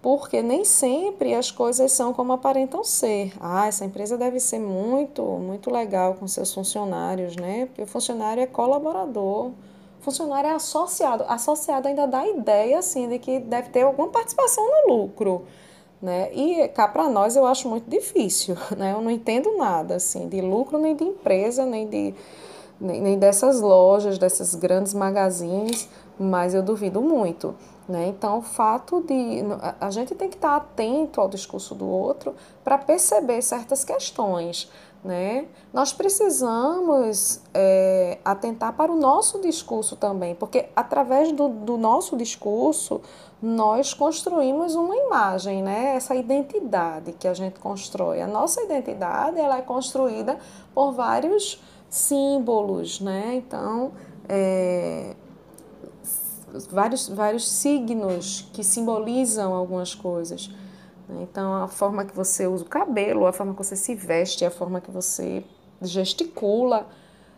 porque 0.00 0.42
nem 0.42 0.64
sempre 0.64 1.34
as 1.34 1.50
coisas 1.50 1.90
são 1.90 2.12
como 2.12 2.32
aparentam 2.32 2.84
ser. 2.84 3.32
Ah, 3.40 3.66
essa 3.66 3.84
empresa 3.84 4.16
deve 4.16 4.38
ser 4.38 4.60
muito, 4.60 5.22
muito 5.22 5.70
legal 5.70 6.14
com 6.14 6.28
seus 6.28 6.54
funcionários, 6.54 7.34
né? 7.36 7.66
Porque 7.66 7.82
o 7.82 7.86
funcionário 7.86 8.40
é 8.40 8.46
colaborador 8.46 9.50
funcionário 10.00 10.50
é 10.50 10.54
associado. 10.54 11.24
Associado 11.28 11.88
ainda 11.88 12.06
dá 12.06 12.20
a 12.20 12.28
ideia, 12.28 12.78
assim, 12.78 13.08
de 13.08 13.18
que 13.18 13.38
deve 13.40 13.70
ter 13.70 13.82
alguma 13.82 14.08
participação 14.08 14.64
no 14.64 14.94
lucro, 14.94 15.44
né? 16.00 16.32
E 16.32 16.68
cá 16.68 16.88
para 16.88 17.08
nós 17.08 17.36
eu 17.36 17.46
acho 17.46 17.68
muito 17.68 17.88
difícil, 17.88 18.56
né? 18.76 18.92
Eu 18.92 19.00
não 19.00 19.10
entendo 19.10 19.56
nada, 19.56 19.96
assim, 19.96 20.28
de 20.28 20.40
lucro 20.40 20.78
nem 20.78 20.94
de 20.94 21.04
empresa, 21.04 21.64
nem 21.64 21.88
de 21.88 22.14
nem, 22.80 23.00
nem 23.00 23.18
dessas 23.18 23.60
lojas, 23.60 24.18
dessas 24.18 24.54
grandes 24.54 24.94
magazines, 24.94 25.88
mas 26.18 26.54
eu 26.54 26.62
duvido 26.62 27.00
muito. 27.00 27.54
Né? 27.88 28.08
Então, 28.08 28.38
o 28.38 28.42
fato 28.42 29.02
de. 29.02 29.42
A 29.80 29.90
gente 29.90 30.14
tem 30.14 30.28
que 30.28 30.36
estar 30.36 30.56
atento 30.56 31.20
ao 31.20 31.28
discurso 31.28 31.74
do 31.74 31.88
outro 31.88 32.34
para 32.62 32.76
perceber 32.76 33.40
certas 33.40 33.82
questões. 33.82 34.70
Né? 35.04 35.46
Nós 35.72 35.92
precisamos 35.92 37.40
é, 37.54 38.18
atentar 38.24 38.72
para 38.72 38.90
o 38.90 38.96
nosso 38.96 39.40
discurso 39.40 39.94
também, 39.94 40.34
porque 40.34 40.66
através 40.74 41.30
do, 41.30 41.48
do 41.48 41.78
nosso 41.78 42.16
discurso 42.16 43.00
nós 43.40 43.94
construímos 43.94 44.74
uma 44.74 44.96
imagem, 44.96 45.62
né? 45.62 45.94
essa 45.94 46.16
identidade 46.16 47.12
que 47.12 47.28
a 47.28 47.34
gente 47.34 47.60
constrói. 47.60 48.20
A 48.20 48.26
nossa 48.26 48.60
identidade 48.62 49.38
ela 49.38 49.58
é 49.58 49.62
construída 49.62 50.36
por 50.74 50.92
vários 50.92 51.62
símbolos, 51.88 53.00
né? 53.00 53.36
então 53.36 53.92
é, 54.28 55.14
vários, 56.70 57.08
vários 57.08 57.48
signos 57.48 58.48
que 58.52 58.64
simbolizam 58.64 59.54
algumas 59.54 59.94
coisas. 59.94 60.50
Né? 61.08 61.22
Então, 61.22 61.54
a 61.62 61.68
forma 61.68 62.04
que 62.04 62.14
você 62.14 62.46
usa 62.46 62.64
o 62.64 62.68
cabelo, 62.68 63.26
a 63.26 63.32
forma 63.32 63.54
que 63.54 63.64
você 63.64 63.76
se 63.76 63.94
veste, 63.94 64.44
a 64.44 64.50
forma 64.50 64.80
que 64.80 64.90
você 64.90 65.42
gesticula, 65.80 66.86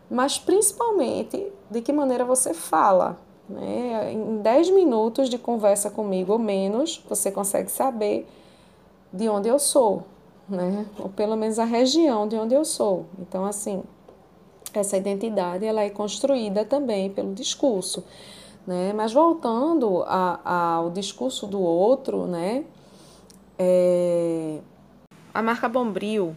mas 0.09 0.37
principalmente 0.37 1.51
de 1.69 1.81
que 1.81 1.93
maneira 1.93 2.25
você 2.25 2.53
fala. 2.53 3.17
Né? 3.47 4.11
Em 4.13 4.41
10 4.41 4.71
minutos 4.71 5.29
de 5.29 5.37
conversa 5.37 5.89
comigo 5.89 6.33
ou 6.33 6.39
menos, 6.39 7.03
você 7.07 7.31
consegue 7.31 7.71
saber 7.71 8.27
de 9.11 9.27
onde 9.27 9.47
eu 9.49 9.59
sou, 9.59 10.03
né? 10.47 10.85
ou 10.99 11.09
pelo 11.09 11.35
menos 11.35 11.59
a 11.59 11.65
região 11.65 12.27
de 12.27 12.35
onde 12.35 12.53
eu 12.53 12.63
sou. 12.63 13.05
Então, 13.19 13.45
assim, 13.45 13.83
essa 14.73 14.97
identidade 14.97 15.65
ela 15.65 15.81
é 15.81 15.89
construída 15.89 16.63
também 16.63 17.09
pelo 17.09 17.33
discurso. 17.33 18.03
Né? 18.65 18.93
Mas 18.93 19.11
voltando 19.11 20.03
ao 20.05 20.89
discurso 20.91 21.47
do 21.47 21.59
outro, 21.59 22.25
né? 22.25 22.63
É... 23.57 24.59
a 25.33 25.41
marca 25.41 25.69
Bombril, 25.69 26.35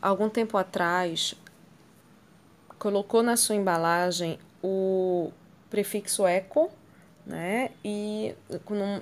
algum 0.00 0.28
tempo 0.28 0.56
atrás, 0.56 1.34
colocou 2.78 3.22
na 3.22 3.36
sua 3.36 3.54
embalagem 3.54 4.38
o 4.62 5.30
prefixo 5.68 6.26
eco, 6.26 6.70
né? 7.26 7.70
E 7.84 8.34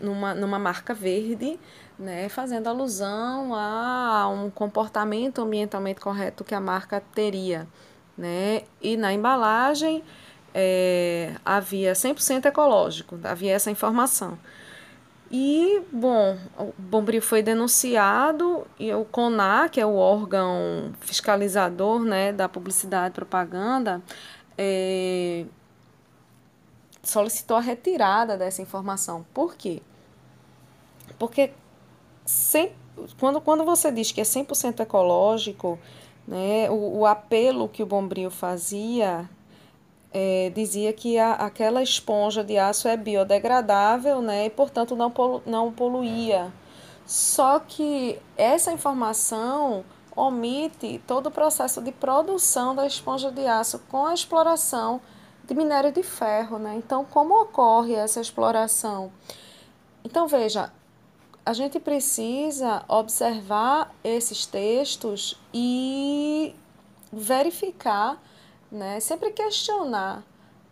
numa, 0.03 0.35
numa 0.35 0.59
marca 0.59 0.93
verde, 0.93 1.59
né? 1.99 2.29
Fazendo 2.29 2.69
alusão 2.69 3.55
a 3.55 4.29
um 4.29 4.51
comportamento 4.51 5.41
ambientalmente 5.41 6.01
correto 6.01 6.45
que 6.45 6.55
a 6.55 6.61
marca 6.61 7.03
teria, 7.15 7.67
né? 8.17 8.63
E 8.83 8.97
na 8.97 9.13
embalagem 9.13 10.03
é, 10.55 11.35
havia 11.45 11.93
100% 11.93 12.47
ecológico, 12.47 13.19
havia 13.25 13.53
essa 13.53 13.71
informação. 13.71 14.39
E, 15.31 15.83
bom, 15.93 16.39
o 16.59 16.73
Bombril 16.79 17.21
foi 17.21 17.43
denunciado 17.43 18.67
e 18.79 18.93
o 18.95 19.05
CONAR, 19.05 19.71
que 19.71 19.79
é 19.79 19.85
o 19.85 19.95
órgão 19.95 20.93
fiscalizador 21.01 22.01
né, 22.01 22.33
da 22.33 22.49
publicidade 22.49 23.13
e 23.13 23.15
propaganda, 23.15 24.03
é, 24.57 25.45
solicitou 27.03 27.59
a 27.59 27.61
retirada 27.61 28.39
dessa 28.39 28.63
informação. 28.63 29.27
Por 29.35 29.55
quê? 29.55 29.83
Porque 31.19 31.53
sem, 32.25 32.73
quando, 33.21 33.41
quando 33.41 33.65
você 33.65 33.93
diz 33.93 34.11
que 34.11 34.23
é 34.23 34.25
100% 34.25 34.81
ecológico, 34.81 35.79
né, 36.27 36.71
o, 36.71 37.01
o 37.01 37.07
apelo 37.07 37.69
que 37.69 37.83
o 37.83 37.87
Bombril 37.87 38.31
fazia 38.31 39.29
é, 40.13 40.51
dizia 40.55 40.93
que 40.93 41.19
a, 41.19 41.33
aquela 41.33 41.83
esponja 41.83 42.43
de 42.43 42.57
aço 42.59 42.89
é 42.89 42.97
biodegradável 42.97 44.23
né, 44.23 44.47
e, 44.47 44.51
portanto, 44.51 44.97
não, 44.97 45.11
polu, 45.11 45.43
não 45.45 45.73
poluía. 45.73 46.53
Só 47.07 47.59
que 47.59 48.19
essa 48.37 48.73
informação 48.73 49.85
omite 50.15 51.01
todo 51.07 51.29
o 51.29 51.31
processo 51.31 51.81
de 51.81 51.93
produção 51.93 52.75
da 52.75 52.87
esponja 52.87 53.31
de 53.31 53.47
aço 53.47 53.79
com 53.89 54.05
a 54.05 54.13
exploração 54.13 55.01
de 55.47 55.55
minério 55.55 55.93
de 55.93 56.03
ferro. 56.03 56.59
Né? 56.59 56.75
Então, 56.77 57.05
como 57.05 57.41
ocorre 57.41 57.95
essa 57.95 58.21
exploração? 58.21 59.13
Então, 60.05 60.27
veja, 60.27 60.73
a 61.47 61.53
gente 61.53 61.81
precisa 61.81 62.85
observar 62.89 63.95
esses 64.05 64.45
textos 64.45 65.41
e 65.55 66.55
verificar 67.11 68.23
né? 68.71 69.01
Sempre 69.01 69.31
questionar 69.31 70.23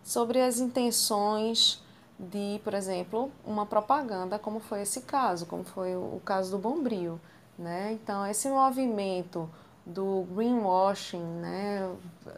sobre 0.02 0.40
as 0.40 0.58
intenções 0.58 1.82
de, 2.18 2.60
por 2.64 2.74
exemplo, 2.74 3.30
uma 3.44 3.66
propaganda, 3.66 4.38
como 4.38 4.60
foi 4.60 4.82
esse 4.82 5.02
caso, 5.02 5.46
como 5.46 5.64
foi 5.64 5.96
o 5.96 6.20
caso 6.24 6.52
do 6.52 6.58
Bombril, 6.58 7.20
né? 7.58 7.92
Então, 7.92 8.26
esse 8.26 8.48
movimento 8.48 9.48
do 9.84 10.26
greenwashing, 10.32 11.22
né, 11.22 11.88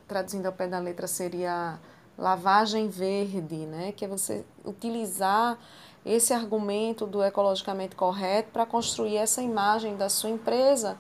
traduzindo 0.06 0.46
ao 0.46 0.52
pé 0.52 0.66
da 0.66 0.78
letra 0.78 1.06
seria 1.06 1.78
lavagem 2.16 2.88
verde, 2.88 3.56
né, 3.64 3.92
que 3.92 4.04
é 4.04 4.08
você 4.08 4.44
utilizar 4.64 5.58
esse 6.04 6.34
argumento 6.34 7.06
do 7.06 7.22
ecologicamente 7.22 7.96
correto 7.96 8.50
para 8.52 8.66
construir 8.66 9.16
essa 9.16 9.40
imagem 9.40 9.96
da 9.96 10.08
sua 10.08 10.30
empresa, 10.30 10.96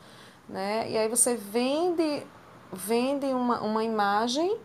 né? 0.48 0.90
E 0.90 0.96
aí 0.96 1.08
você 1.08 1.36
vende 1.36 2.26
vende 2.72 3.26
uma, 3.26 3.60
uma 3.60 3.84
imagem, 3.84 4.58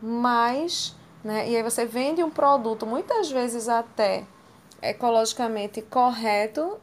mas, 0.00 0.94
né, 1.24 1.48
e 1.48 1.56
aí 1.56 1.62
você 1.62 1.84
vende 1.84 2.22
um 2.22 2.30
produto, 2.30 2.86
muitas 2.86 3.30
vezes 3.30 3.68
até 3.68 4.26
ecologicamente 4.80 5.82
correto 5.82 6.78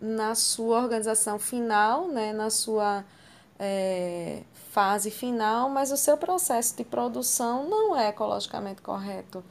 na 0.00 0.34
sua 0.34 0.78
organização 0.78 1.38
final, 1.38 2.08
né, 2.08 2.32
na 2.32 2.50
sua 2.50 3.04
é, 3.58 4.42
fase 4.70 5.10
final, 5.10 5.68
mas 5.68 5.90
o 5.90 5.96
seu 5.96 6.16
processo 6.16 6.76
de 6.76 6.84
produção 6.84 7.68
não 7.68 7.96
é 7.96 8.08
ecologicamente 8.08 8.82
correto. 8.82 9.42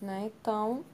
Né? 0.00 0.30
Então, 0.30 0.84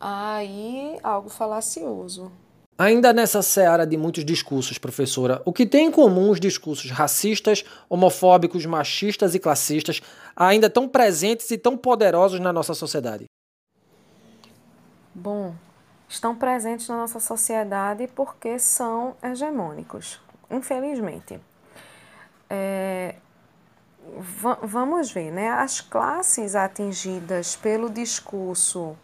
aí 0.00 0.98
algo 1.02 1.28
falacioso. 1.28 2.32
Ainda 2.80 3.12
nessa 3.12 3.42
seara 3.42 3.86
de 3.86 3.94
muitos 3.94 4.24
discursos, 4.24 4.78
professora, 4.78 5.42
o 5.44 5.52
que 5.52 5.66
tem 5.66 5.88
em 5.88 5.90
comum 5.90 6.30
os 6.30 6.40
discursos 6.40 6.90
racistas, 6.90 7.62
homofóbicos, 7.90 8.64
machistas 8.64 9.34
e 9.34 9.38
classistas, 9.38 10.00
ainda 10.34 10.70
tão 10.70 10.88
presentes 10.88 11.50
e 11.50 11.58
tão 11.58 11.76
poderosos 11.76 12.40
na 12.40 12.54
nossa 12.54 12.72
sociedade? 12.72 13.26
Bom, 15.14 15.54
estão 16.08 16.34
presentes 16.34 16.88
na 16.88 16.96
nossa 16.96 17.20
sociedade 17.20 18.08
porque 18.14 18.58
são 18.58 19.14
hegemônicos, 19.22 20.18
infelizmente. 20.50 21.38
É, 22.48 23.16
vamos 24.62 25.12
ver, 25.12 25.30
né? 25.30 25.50
As 25.50 25.82
classes 25.82 26.54
atingidas 26.54 27.56
pelo 27.56 27.90
discurso 27.90 28.96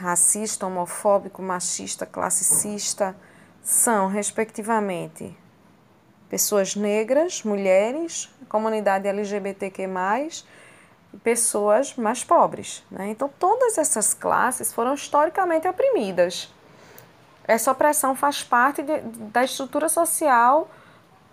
racista, 0.00 0.66
homofóbico, 0.66 1.42
machista, 1.42 2.06
classicista, 2.06 3.14
são, 3.62 4.08
respectivamente, 4.08 5.36
pessoas 6.28 6.74
negras, 6.74 7.42
mulheres, 7.42 8.30
comunidade 8.48 9.06
LGBTQ+, 9.06 9.86
pessoas 11.22 11.94
mais 11.96 12.24
pobres. 12.24 12.82
Né? 12.90 13.10
Então, 13.10 13.30
todas 13.38 13.76
essas 13.76 14.14
classes 14.14 14.72
foram 14.72 14.94
historicamente 14.94 15.68
oprimidas. 15.68 16.50
Essa 17.44 17.72
opressão 17.72 18.14
faz 18.14 18.42
parte 18.42 18.82
de, 18.82 19.00
da 19.32 19.44
estrutura 19.44 19.88
social 19.88 20.68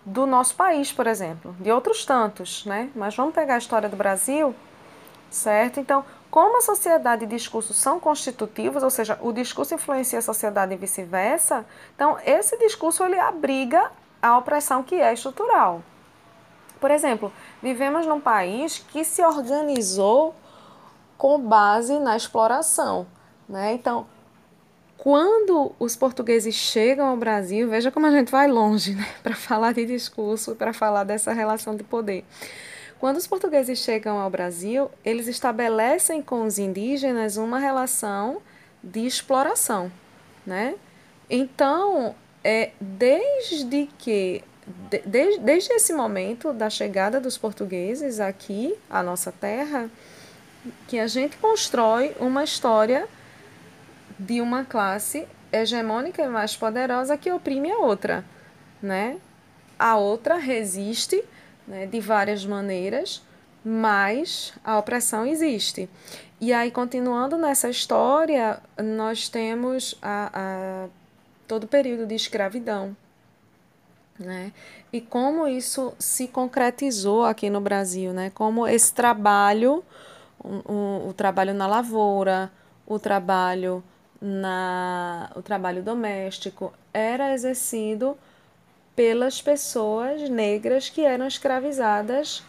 do 0.04 0.26
nosso 0.26 0.54
país, 0.56 0.92
por 0.92 1.06
exemplo, 1.06 1.56
de 1.58 1.70
outros 1.70 2.04
tantos, 2.04 2.64
né? 2.66 2.90
Mas 2.94 3.14
vamos 3.14 3.34
pegar 3.34 3.54
a 3.54 3.58
história 3.58 3.88
do 3.88 3.96
Brasil, 3.96 4.54
certo? 5.30 5.80
Então, 5.80 6.04
como 6.30 6.58
a 6.58 6.60
sociedade 6.60 7.24
e 7.24 7.28
discurso 7.28 7.72
são 7.72 7.98
constitutivos, 7.98 8.82
ou 8.82 8.90
seja, 8.90 9.18
o 9.22 9.32
discurso 9.32 9.74
influencia 9.74 10.18
a 10.18 10.22
sociedade 10.22 10.74
e 10.74 10.76
vice-versa, 10.76 11.64
então 11.94 12.18
esse 12.24 12.58
discurso 12.58 13.02
ele 13.04 13.18
abriga 13.18 13.90
a 14.20 14.36
opressão 14.36 14.82
que 14.82 14.96
é 14.96 15.12
estrutural. 15.12 15.82
Por 16.80 16.90
exemplo, 16.90 17.32
vivemos 17.62 18.06
num 18.06 18.20
país 18.20 18.84
que 18.90 19.04
se 19.04 19.22
organizou 19.22 20.34
com 21.16 21.40
base 21.40 21.98
na 21.98 22.16
exploração. 22.16 23.06
Né? 23.48 23.74
Então, 23.74 24.06
quando 24.96 25.72
os 25.78 25.96
portugueses 25.96 26.54
chegam 26.54 27.06
ao 27.06 27.16
Brasil, 27.16 27.68
veja 27.68 27.90
como 27.90 28.06
a 28.06 28.10
gente 28.10 28.30
vai 28.30 28.48
longe 28.48 28.94
né? 28.94 29.06
para 29.22 29.34
falar 29.34 29.72
de 29.72 29.86
discurso, 29.86 30.54
para 30.54 30.72
falar 30.72 31.04
dessa 31.04 31.32
relação 31.32 31.74
de 31.74 31.82
poder. 31.82 32.24
Quando 32.98 33.16
os 33.16 33.26
portugueses 33.26 33.78
chegam 33.78 34.18
ao 34.18 34.28
Brasil, 34.28 34.90
eles 35.04 35.28
estabelecem 35.28 36.20
com 36.20 36.44
os 36.44 36.58
indígenas 36.58 37.36
uma 37.36 37.58
relação 37.58 38.42
de 38.82 39.06
exploração, 39.06 39.90
né? 40.44 40.74
Então, 41.30 42.14
é, 42.42 42.70
desde 42.80 43.88
que 43.98 44.42
de, 44.90 45.38
desde 45.38 45.72
esse 45.72 45.92
momento 45.92 46.52
da 46.52 46.68
chegada 46.68 47.20
dos 47.20 47.38
portugueses 47.38 48.20
aqui 48.20 48.74
à 48.90 49.02
nossa 49.02 49.32
terra, 49.32 49.88
que 50.86 50.98
a 50.98 51.06
gente 51.06 51.36
constrói 51.36 52.14
uma 52.20 52.44
história 52.44 53.08
de 54.18 54.40
uma 54.40 54.64
classe 54.64 55.26
hegemônica 55.52 56.22
e 56.22 56.28
mais 56.28 56.56
poderosa 56.56 57.16
que 57.16 57.30
oprime 57.30 57.70
a 57.70 57.78
outra, 57.78 58.24
né? 58.82 59.18
A 59.78 59.96
outra 59.96 60.36
resiste 60.36 61.24
né, 61.68 61.86
de 61.86 62.00
várias 62.00 62.44
maneiras, 62.44 63.22
mas 63.64 64.54
a 64.64 64.78
opressão 64.78 65.26
existe. 65.26 65.88
E 66.40 66.52
aí, 66.52 66.70
continuando 66.70 67.36
nessa 67.36 67.68
história, 67.68 68.60
nós 68.82 69.28
temos 69.28 69.96
a, 70.00 70.30
a 70.32 70.88
todo 71.46 71.64
o 71.64 71.68
período 71.68 72.06
de 72.06 72.14
escravidão. 72.14 72.96
Né? 74.18 74.52
E 74.92 75.00
como 75.00 75.46
isso 75.46 75.92
se 75.98 76.26
concretizou 76.26 77.24
aqui 77.24 77.50
no 77.50 77.60
Brasil, 77.60 78.12
né? 78.12 78.30
como 78.30 78.66
esse 78.66 78.92
trabalho, 78.92 79.84
o, 80.42 80.72
o, 80.72 81.08
o 81.08 81.12
trabalho 81.12 81.52
na 81.52 81.66
lavoura, 81.66 82.50
o 82.86 82.98
trabalho 82.98 83.82
na 84.20 85.30
o 85.36 85.42
trabalho 85.42 85.80
doméstico 85.80 86.72
era 86.92 87.32
exercido 87.32 88.18
pelas 88.98 89.40
pessoas 89.40 90.28
negras 90.28 90.88
que 90.90 91.04
eram 91.04 91.24
escravizadas 91.24 92.42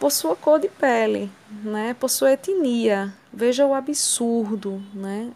por 0.00 0.10
sua 0.10 0.34
cor 0.34 0.58
de 0.58 0.68
pele, 0.68 1.30
né? 1.62 1.94
por 1.94 2.10
sua 2.10 2.32
etnia. 2.32 3.14
Veja 3.32 3.64
o 3.64 3.72
absurdo, 3.72 4.82
né? 4.92 5.30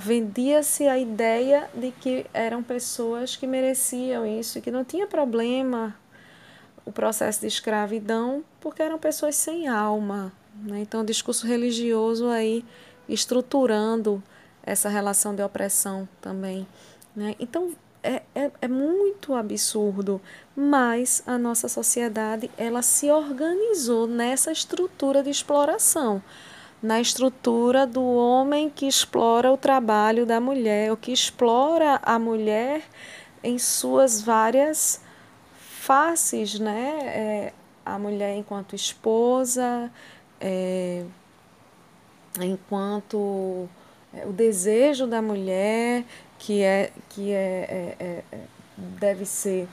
Vendia-se 0.00 0.88
a 0.88 0.98
ideia 0.98 1.68
de 1.74 1.90
que 1.90 2.24
eram 2.32 2.62
pessoas 2.62 3.36
que 3.36 3.46
mereciam 3.46 4.24
isso 4.24 4.62
que 4.62 4.70
não 4.70 4.86
tinha 4.86 5.06
problema 5.06 5.94
o 6.86 6.90
processo 6.90 7.42
de 7.42 7.48
escravidão, 7.48 8.42
porque 8.58 8.80
eram 8.80 8.98
pessoas 8.98 9.36
sem 9.36 9.68
alma. 9.68 10.32
Né? 10.62 10.80
Então, 10.80 11.02
o 11.02 11.04
discurso 11.04 11.46
religioso 11.46 12.26
aí 12.28 12.64
estruturando 13.06 14.22
essa 14.62 14.88
relação 14.88 15.34
de 15.34 15.42
opressão 15.42 16.08
também. 16.22 16.66
Né? 17.14 17.36
Então, 17.38 17.74
é, 18.02 18.22
é, 18.34 18.50
é 18.60 18.68
muito 18.68 19.34
absurdo, 19.34 20.20
mas 20.56 21.22
a 21.26 21.38
nossa 21.38 21.68
sociedade 21.68 22.50
ela 22.58 22.82
se 22.82 23.10
organizou 23.10 24.06
nessa 24.06 24.50
estrutura 24.50 25.22
de 25.22 25.30
exploração, 25.30 26.22
na 26.82 27.00
estrutura 27.00 27.86
do 27.86 28.02
homem 28.02 28.68
que 28.68 28.86
explora 28.86 29.52
o 29.52 29.56
trabalho 29.56 30.26
da 30.26 30.40
mulher, 30.40 30.92
o 30.92 30.96
que 30.96 31.12
explora 31.12 32.00
a 32.02 32.18
mulher 32.18 32.82
em 33.42 33.58
suas 33.58 34.20
várias 34.20 35.00
faces, 35.56 36.58
né? 36.58 36.98
É, 37.04 37.52
a 37.84 37.98
mulher 37.98 38.36
enquanto 38.36 38.74
esposa, 38.74 39.90
é, 40.40 41.04
enquanto 42.40 43.68
é, 44.14 44.26
o 44.26 44.32
desejo 44.32 45.06
da 45.06 45.20
mulher 45.22 46.04
que 46.42 46.60
é 46.60 46.90
que 47.08 47.30
é, 47.30 47.94
é, 48.00 48.04
é, 48.04 48.24
é, 48.32 48.38
deve 48.76 49.24
ser 49.24 49.68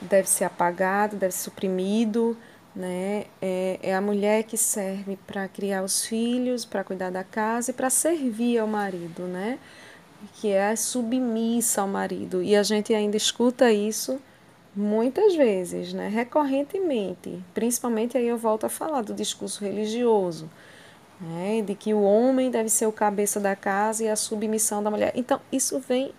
deve 0.00 0.28
ser 0.28 0.44
apagado, 0.44 1.16
deve 1.16 1.32
ser 1.34 1.42
suprimido, 1.42 2.36
né? 2.74 3.26
É, 3.40 3.78
é 3.82 3.94
a 3.94 4.00
mulher 4.00 4.44
que 4.44 4.56
serve 4.56 5.18
para 5.26 5.48
criar 5.48 5.82
os 5.82 6.06
filhos, 6.06 6.64
para 6.64 6.84
cuidar 6.84 7.10
da 7.10 7.24
casa 7.24 7.72
e 7.72 7.74
para 7.74 7.90
servir 7.90 8.58
ao 8.58 8.68
marido, 8.68 9.22
né? 9.22 9.58
Que 10.34 10.50
é 10.50 10.76
submissa 10.76 11.82
ao 11.82 11.88
marido. 11.88 12.40
E 12.40 12.54
a 12.54 12.62
gente 12.62 12.94
ainda 12.94 13.16
escuta 13.16 13.72
isso 13.72 14.20
muitas 14.76 15.34
vezes, 15.34 15.92
né, 15.92 16.08
recorrentemente, 16.08 17.42
principalmente 17.52 18.16
aí 18.16 18.26
eu 18.26 18.38
volto 18.38 18.64
a 18.64 18.70
falar 18.70 19.02
do 19.02 19.12
discurso 19.12 19.62
religioso, 19.62 20.48
né, 21.22 21.62
de 21.62 21.74
que 21.74 21.94
o 21.94 22.02
homem 22.02 22.50
deve 22.50 22.68
ser 22.68 22.86
o 22.86 22.92
cabeça 22.92 23.38
da 23.38 23.54
casa 23.54 24.04
e 24.04 24.08
a 24.08 24.16
submissão 24.16 24.82
da 24.82 24.90
mulher. 24.90 25.12
Então, 25.14 25.40
isso 25.52 25.78
vem 25.78 26.12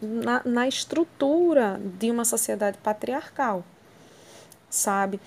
na, 0.00 0.42
na 0.44 0.68
estrutura 0.68 1.80
de 1.98 2.10
uma 2.10 2.24
sociedade 2.24 2.76
patriarcal, 2.78 3.64
sabe? 4.68 5.18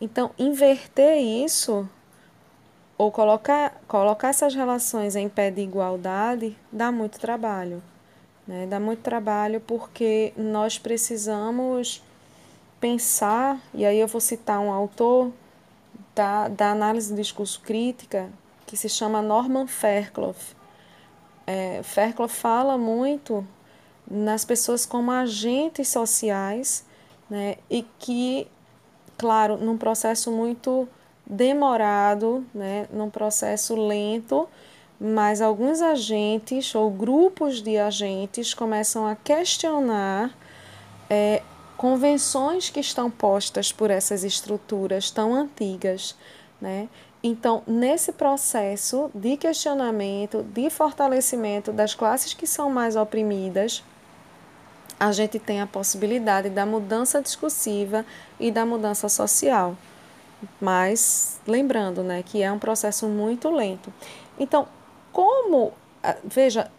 Então, 0.00 0.30
inverter 0.38 1.18
isso 1.18 1.88
ou 2.98 3.10
colocar, 3.10 3.80
colocar 3.88 4.28
essas 4.28 4.54
relações 4.54 5.16
em 5.16 5.28
pé 5.28 5.50
de 5.50 5.62
igualdade 5.62 6.56
dá 6.70 6.92
muito 6.92 7.18
trabalho. 7.18 7.82
Né? 8.46 8.66
Dá 8.66 8.78
muito 8.78 9.00
trabalho 9.00 9.60
porque 9.60 10.32
nós 10.36 10.78
precisamos 10.78 12.02
pensar, 12.80 13.60
e 13.72 13.86
aí 13.86 13.98
eu 13.98 14.08
vou 14.08 14.20
citar 14.20 14.58
um 14.60 14.70
autor 14.70 15.32
da, 16.14 16.48
da 16.48 16.70
análise 16.72 17.12
do 17.12 17.20
discurso 17.20 17.60
crítica, 17.60 18.28
que 18.72 18.76
se 18.78 18.88
chama 18.88 19.20
Norman 19.20 19.66
Fairclough. 19.66 20.34
É, 21.46 21.82
Fairclough 21.82 22.30
fala 22.30 22.78
muito 22.78 23.46
nas 24.10 24.46
pessoas 24.46 24.86
como 24.86 25.10
agentes 25.10 25.88
sociais, 25.88 26.82
né, 27.28 27.56
e 27.68 27.82
que, 27.98 28.48
claro, 29.18 29.58
num 29.58 29.76
processo 29.76 30.32
muito 30.32 30.88
demorado, 31.26 32.46
né, 32.54 32.88
num 32.90 33.10
processo 33.10 33.76
lento, 33.76 34.48
mas 34.98 35.42
alguns 35.42 35.82
agentes 35.82 36.74
ou 36.74 36.90
grupos 36.90 37.60
de 37.60 37.76
agentes 37.76 38.54
começam 38.54 39.06
a 39.06 39.14
questionar 39.14 40.34
é, 41.10 41.42
convenções 41.76 42.70
que 42.70 42.80
estão 42.80 43.10
postas 43.10 43.70
por 43.70 43.90
essas 43.90 44.24
estruturas 44.24 45.10
tão 45.10 45.34
antigas, 45.34 46.16
né? 46.58 46.88
Então, 47.22 47.62
nesse 47.66 48.12
processo 48.12 49.08
de 49.14 49.36
questionamento, 49.36 50.42
de 50.42 50.68
fortalecimento 50.68 51.70
das 51.70 51.94
classes 51.94 52.34
que 52.34 52.46
são 52.46 52.68
mais 52.68 52.96
oprimidas, 52.96 53.84
a 54.98 55.12
gente 55.12 55.38
tem 55.38 55.60
a 55.60 55.66
possibilidade 55.66 56.50
da 56.50 56.66
mudança 56.66 57.22
discursiva 57.22 58.04
e 58.40 58.50
da 58.50 58.66
mudança 58.66 59.08
social. 59.08 59.76
Mas 60.60 61.40
lembrando, 61.46 62.02
né, 62.02 62.24
que 62.24 62.42
é 62.42 62.50
um 62.50 62.58
processo 62.58 63.06
muito 63.06 63.50
lento. 63.50 63.92
Então, 64.38 64.66
como, 65.12 65.72
ah, 66.02 66.16
veja, 66.24 66.70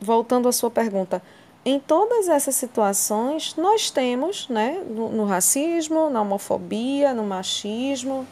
voltando 0.00 0.48
à 0.48 0.52
sua 0.52 0.70
pergunta, 0.70 1.20
em 1.64 1.80
todas 1.80 2.28
essas 2.28 2.54
situações, 2.54 3.56
nós 3.56 3.90
temos, 3.90 4.48
né, 4.48 4.80
no, 4.88 5.08
no 5.08 5.24
racismo, 5.24 6.08
na 6.08 6.22
homofobia, 6.22 7.12
no 7.12 7.24
machismo, 7.24 8.26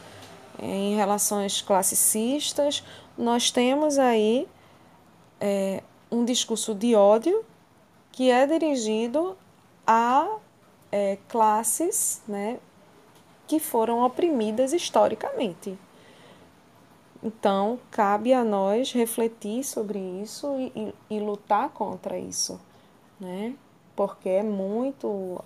em 0.61 0.97
relações 0.97 1.61
classicistas, 1.61 2.83
nós 3.16 3.51
temos 3.51 3.99
aí 3.99 4.49
é, 5.40 5.83
um 6.11 6.25
discurso 6.25 6.75
de 6.75 6.95
ódio 6.95 7.45
que 8.12 8.31
é 8.31 8.47
dirigido 8.47 9.37
a 9.87 10.38
é, 10.90 11.19
classes 11.29 12.23
né, 12.27 12.59
que 13.47 13.61
foram 13.61 14.03
oprimidas 14.05 14.73
historicamente. 14.73 15.79
Então, 17.23 17.79
cabe 17.90 18.33
a 18.33 18.45
nós 18.45 18.92
refletir 18.92 19.64
sobre 19.64 19.99
isso 19.99 20.55
e, 20.59 20.95
e, 21.11 21.16
e 21.16 21.21
lutar 21.21 21.71
contra 21.71 22.19
isso 22.19 22.61
né? 23.19 23.55
Porque 23.95 24.29
é 24.29 24.42
muito 24.42 25.42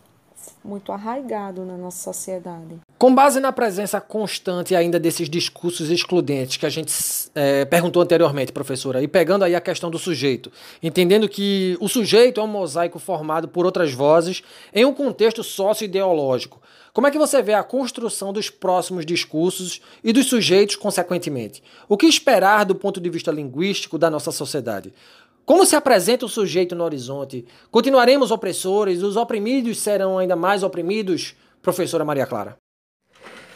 muito 0.64 0.92
arraigado 0.92 1.64
na 1.64 1.76
nossa 1.76 2.12
sociedade. 2.12 2.79
Com 2.98 3.14
base 3.14 3.40
na 3.40 3.53
presença 3.53 4.00
constante 4.00 4.74
ainda 4.74 4.98
desses 4.98 5.29
discursos 5.29 5.90
excludentes 5.90 6.57
que 6.57 6.66
a 6.66 6.70
gente 6.70 6.92
é, 7.35 7.64
perguntou 7.64 8.03
anteriormente, 8.03 8.53
professora, 8.53 9.03
e 9.03 9.09
pegando 9.09 9.44
aí 9.44 9.55
a 9.55 9.61
questão 9.61 9.90
do 9.90 9.98
sujeito, 9.98 10.53
entendendo 10.83 11.29
que 11.29 11.76
o 11.81 11.88
sujeito 11.88 12.40
é 12.40 12.42
um 12.42 12.46
mosaico 12.46 12.98
formado 12.98 13.48
por 13.48 13.64
outras 13.64 13.92
vozes 13.92 14.42
em 14.74 14.85
um 14.85 14.92
contexto 14.92 15.42
sócio-ideológico, 15.42 16.61
como 16.92 17.07
é 17.07 17.11
que 17.11 17.18
você 17.18 17.40
vê 17.40 17.55
a 17.55 17.62
construção 17.62 18.33
dos 18.33 18.50
próximos 18.50 19.07
discursos 19.07 19.81
e 20.03 20.12
dos 20.12 20.26
sujeitos, 20.26 20.74
consequentemente? 20.74 21.62
O 21.88 21.96
que 21.96 22.07
esperar 22.07 22.64
do 22.64 22.74
ponto 22.74 23.00
de 23.00 23.09
vista 23.09 23.31
linguístico 23.31 23.96
da 23.96 24.11
nossa 24.11 24.33
sociedade? 24.33 24.92
Como 25.51 25.67
se 25.67 25.75
apresenta 25.75 26.25
o 26.25 26.29
sujeito 26.29 26.77
no 26.77 26.85
horizonte? 26.85 27.45
Continuaremos 27.73 28.31
opressores? 28.31 29.03
Os 29.03 29.17
oprimidos 29.17 29.81
serão 29.81 30.17
ainda 30.17 30.37
mais 30.37 30.63
oprimidos? 30.63 31.35
Professora 31.61 32.05
Maria 32.05 32.25
Clara. 32.25 32.57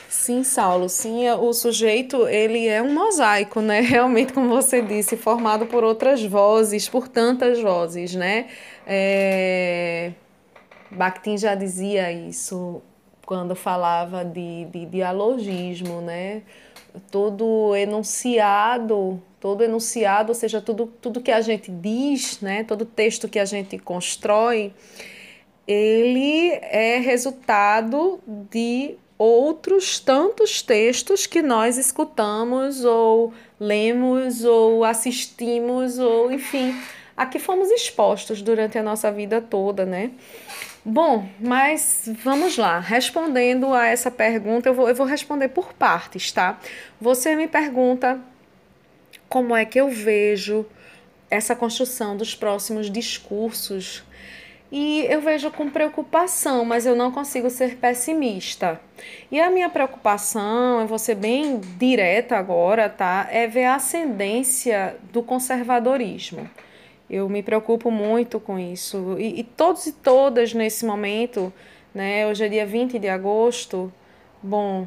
Sim, 0.08 0.42
Saulo, 0.42 0.88
sim, 0.88 1.30
o 1.30 1.52
sujeito, 1.52 2.26
ele 2.26 2.66
é 2.66 2.82
um 2.82 2.92
mosaico, 2.92 3.60
né? 3.60 3.78
Realmente, 3.86 4.32
como 4.32 4.48
você 4.48 4.82
disse, 4.82 5.16
formado 5.16 5.66
por 5.66 5.84
outras 5.84 6.20
vozes, 6.24 6.88
por 6.88 7.06
tantas 7.06 7.60
vozes, 7.60 8.12
né? 8.12 8.48
É... 8.84 10.14
Bakhtin 10.90 11.38
já 11.38 11.54
dizia 11.54 12.10
isso 12.10 12.82
quando 13.24 13.54
falava 13.54 14.24
de, 14.24 14.64
de 14.64 14.84
dialogismo, 14.86 16.00
né? 16.00 16.42
Todo 17.10 17.74
enunciado 17.76 19.20
todo 19.44 19.62
enunciado, 19.62 20.30
ou 20.30 20.34
seja, 20.34 20.58
tudo, 20.58 20.90
tudo 21.02 21.20
que 21.20 21.30
a 21.30 21.42
gente 21.42 21.70
diz, 21.70 22.40
né, 22.40 22.64
todo 22.64 22.86
texto 22.86 23.28
que 23.28 23.38
a 23.38 23.44
gente 23.44 23.78
constrói, 23.78 24.72
ele 25.68 26.48
é 26.62 26.98
resultado 26.98 28.18
de 28.26 28.94
outros 29.18 30.00
tantos 30.00 30.62
textos 30.62 31.26
que 31.26 31.42
nós 31.42 31.76
escutamos 31.76 32.86
ou 32.86 33.34
lemos 33.60 34.46
ou 34.46 34.82
assistimos 34.82 35.98
ou 35.98 36.32
enfim, 36.32 36.74
a 37.14 37.26
que 37.26 37.38
fomos 37.38 37.70
expostos 37.70 38.40
durante 38.40 38.78
a 38.78 38.82
nossa 38.82 39.12
vida 39.12 39.42
toda, 39.42 39.84
né? 39.84 40.12
Bom, 40.84 41.26
mas 41.40 42.10
vamos 42.22 42.58
lá. 42.58 42.78
Respondendo 42.78 43.72
a 43.72 43.86
essa 43.86 44.10
pergunta, 44.10 44.68
eu 44.68 44.74
vou, 44.74 44.88
eu 44.88 44.94
vou 44.94 45.06
responder 45.06 45.48
por 45.48 45.72
partes, 45.72 46.30
tá? 46.30 46.60
Você 47.00 47.34
me 47.34 47.48
pergunta 47.48 48.20
como 49.26 49.56
é 49.56 49.64
que 49.64 49.80
eu 49.80 49.88
vejo 49.88 50.66
essa 51.30 51.56
construção 51.56 52.16
dos 52.16 52.34
próximos 52.34 52.90
discursos. 52.90 54.04
E 54.70 55.06
eu 55.08 55.22
vejo 55.22 55.50
com 55.50 55.70
preocupação, 55.70 56.64
mas 56.66 56.84
eu 56.84 56.94
não 56.94 57.10
consigo 57.10 57.48
ser 57.48 57.76
pessimista. 57.76 58.78
E 59.30 59.40
a 59.40 59.50
minha 59.50 59.70
preocupação, 59.70 60.80
eu 60.80 60.86
vou 60.86 60.98
ser 60.98 61.14
bem 61.14 61.60
direta 61.78 62.36
agora, 62.36 62.90
tá? 62.90 63.26
É 63.30 63.46
ver 63.46 63.64
a 63.64 63.76
ascendência 63.76 64.96
do 65.12 65.22
conservadorismo. 65.22 66.50
Eu 67.08 67.28
me 67.28 67.42
preocupo 67.42 67.90
muito 67.90 68.40
com 68.40 68.58
isso. 68.58 69.16
E, 69.18 69.40
e 69.40 69.44
todos 69.44 69.86
e 69.86 69.92
todas 69.92 70.54
nesse 70.54 70.86
momento, 70.86 71.52
né? 71.94 72.26
Hoje 72.26 72.44
é 72.44 72.48
dia 72.48 72.66
20 72.66 72.98
de 72.98 73.08
agosto. 73.08 73.92
Bom, 74.42 74.86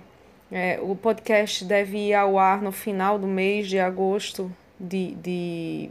é, 0.51 0.79
o 0.81 0.95
podcast 0.95 1.63
deve 1.65 1.97
ir 1.97 2.13
ao 2.13 2.39
ar 2.39 2.61
no 2.61 2.71
final 2.71 3.19
do 3.19 3.27
mês 3.27 3.67
de 3.67 3.79
agosto 3.79 4.51
de, 4.79 5.13
de 5.15 5.89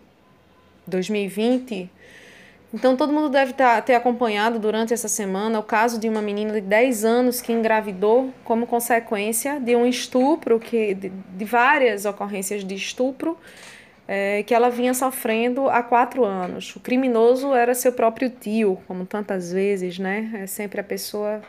2020. 0.87 1.91
Então, 2.75 2.97
todo 2.97 3.13
mundo 3.13 3.29
deve 3.29 3.53
tá, 3.53 3.81
ter 3.81 3.95
acompanhado 3.95 4.59
durante 4.59 4.93
essa 4.93 5.09
semana 5.09 5.59
o 5.59 5.63
caso 5.63 5.99
de 6.01 6.09
uma 6.09 6.21
menina 6.21 6.53
de 6.53 6.61
10 6.61 7.05
anos 7.05 7.41
que 7.41 7.53
engravidou 7.53 8.35
como 8.45 8.67
consequência 8.67 9.61
de 9.61 9.77
um 9.77 9.87
estupro, 9.87 10.59
que, 10.59 10.93
de, 10.93 11.09
de 11.09 11.45
várias 11.45 12.05
ocorrências 12.05 12.65
de 12.65 12.75
estupro 12.75 13.39
é, 14.09 14.43
que 14.45 14.55
ela 14.55 14.71
vinha 14.71 14.95
sofrendo 14.95 15.69
há 15.69 15.83
quatro 15.83 16.25
anos. 16.25 16.75
O 16.77 16.81
criminoso 16.81 17.55
era 17.55 17.75
seu 17.75 17.93
próprio 17.93 18.31
tio, 18.31 18.79
como 18.87 19.05
tantas 19.05 19.53
vezes, 19.53 19.99
né? 19.99 20.31
É 20.43 20.47
sempre 20.47 20.81
a 20.81 20.85
pessoa 20.85 21.43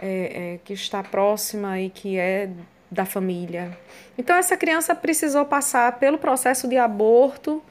é, 0.00 0.54
é, 0.54 0.58
que 0.64 0.72
está 0.72 1.02
próxima 1.02 1.80
e 1.80 1.90
que 1.90 2.18
é 2.18 2.50
da 2.90 3.04
família. 3.04 3.76
Então, 4.16 4.36
essa 4.36 4.56
criança 4.56 4.94
precisou 4.94 5.44
passar 5.44 5.98
pelo 5.98 6.18
processo 6.18 6.66
de 6.68 6.76
aborto 6.76 7.62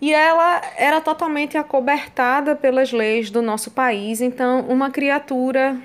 e 0.00 0.12
ela 0.12 0.60
era 0.76 1.00
totalmente 1.00 1.56
acobertada 1.56 2.54
pelas 2.54 2.92
leis 2.92 3.30
do 3.30 3.40
nosso 3.40 3.70
país. 3.70 4.20
Então, 4.20 4.60
uma 4.68 4.90
criatura 4.90 5.76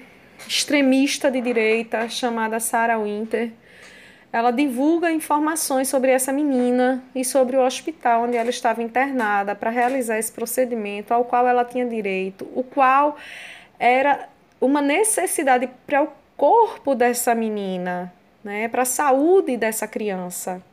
extremista 0.47 1.29
de 1.29 1.39
direita 1.39 2.09
chamada 2.09 2.59
Sarah 2.59 2.97
Winter 2.97 3.51
ela 4.33 4.51
divulga 4.51 5.11
informações 5.11 5.89
sobre 5.89 6.11
essa 6.11 6.31
menina 6.31 7.03
e 7.13 7.25
sobre 7.25 7.57
o 7.57 7.65
hospital 7.65 8.23
onde 8.23 8.37
ela 8.37 8.49
estava 8.49 8.81
internada 8.81 9.53
para 9.53 9.69
realizar 9.69 10.17
esse 10.17 10.31
procedimento 10.31 11.13
ao 11.13 11.25
qual 11.25 11.47
ela 11.47 11.65
tinha 11.65 11.85
direito, 11.85 12.47
o 12.55 12.63
qual 12.63 13.17
era 13.77 14.29
uma 14.59 14.81
necessidade 14.81 15.69
para 15.85 16.03
o 16.03 16.07
corpo 16.37 16.95
dessa 16.95 17.35
menina, 17.35 18.13
né, 18.43 18.69
para 18.69 18.83
a 18.83 18.85
saúde 18.85 19.57
dessa 19.57 19.85
criança. 19.85 20.63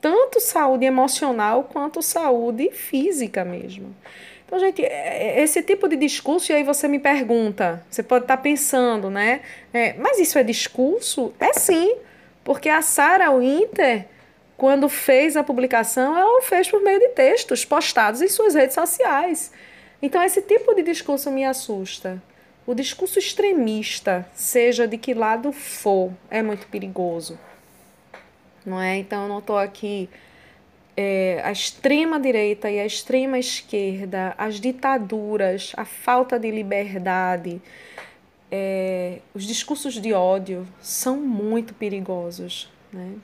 Tanto 0.00 0.40
saúde 0.40 0.84
emocional 0.84 1.64
quanto 1.64 2.00
saúde 2.02 2.70
física 2.70 3.44
mesmo. 3.44 3.94
Então, 4.46 4.58
gente, 4.58 4.84
é, 4.84 5.38
é, 5.38 5.42
esse 5.42 5.62
tipo 5.62 5.88
de 5.88 5.96
discurso, 5.96 6.52
e 6.52 6.54
aí 6.54 6.62
você 6.62 6.86
me 6.86 6.98
pergunta, 6.98 7.82
você 7.88 8.02
pode 8.02 8.24
estar 8.24 8.36
pensando, 8.36 9.08
né? 9.08 9.40
É, 9.72 9.94
mas 9.94 10.18
isso 10.18 10.38
é 10.38 10.42
discurso? 10.42 11.32
É 11.40 11.52
sim. 11.54 11.96
Porque 12.44 12.68
a 12.68 12.82
Sarah 12.82 13.30
Winter, 13.30 14.06
quando 14.56 14.88
fez 14.88 15.36
a 15.36 15.44
publicação, 15.44 16.16
ela 16.16 16.38
o 16.38 16.42
fez 16.42 16.70
por 16.70 16.80
meio 16.82 16.98
de 16.98 17.08
textos 17.10 17.64
postados 17.64 18.20
em 18.20 18.28
suas 18.28 18.54
redes 18.54 18.74
sociais. 18.74 19.52
Então, 20.00 20.22
esse 20.22 20.42
tipo 20.42 20.74
de 20.74 20.82
discurso 20.82 21.30
me 21.30 21.44
assusta. 21.44 22.20
O 22.66 22.74
discurso 22.74 23.18
extremista, 23.18 24.26
seja 24.34 24.86
de 24.86 24.98
que 24.98 25.14
lado 25.14 25.52
for, 25.52 26.12
é 26.30 26.42
muito 26.42 26.66
perigoso. 26.66 27.38
Não 28.64 28.80
é? 28.80 28.96
Então, 28.98 29.24
eu 29.24 29.28
não 29.28 29.38
estou 29.38 29.58
aqui. 29.58 30.08
É, 30.96 31.40
a 31.42 31.50
extrema 31.50 32.20
direita 32.20 32.70
e 32.70 32.78
a 32.78 32.84
extrema 32.84 33.38
esquerda, 33.38 34.34
as 34.36 34.60
ditaduras, 34.60 35.72
a 35.76 35.84
falta 35.84 36.38
de 36.38 36.50
liberdade, 36.50 37.62
é, 38.54 39.20
os 39.34 39.44
discursos 39.44 39.94
de 39.94 40.12
ódio 40.12 40.68
são 40.82 41.16
muito 41.16 41.72
perigosos. 41.72 42.70
Né? 42.92 43.14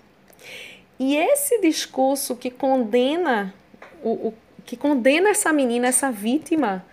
E 0.98 1.14
esse 1.16 1.60
discurso 1.60 2.34
que 2.34 2.50
condena 2.50 3.54
o, 4.02 4.28
o, 4.28 4.34
que 4.64 4.76
condena 4.76 5.28
essa 5.28 5.52
menina, 5.52 5.88
essa 5.88 6.10
vítima, 6.10 6.84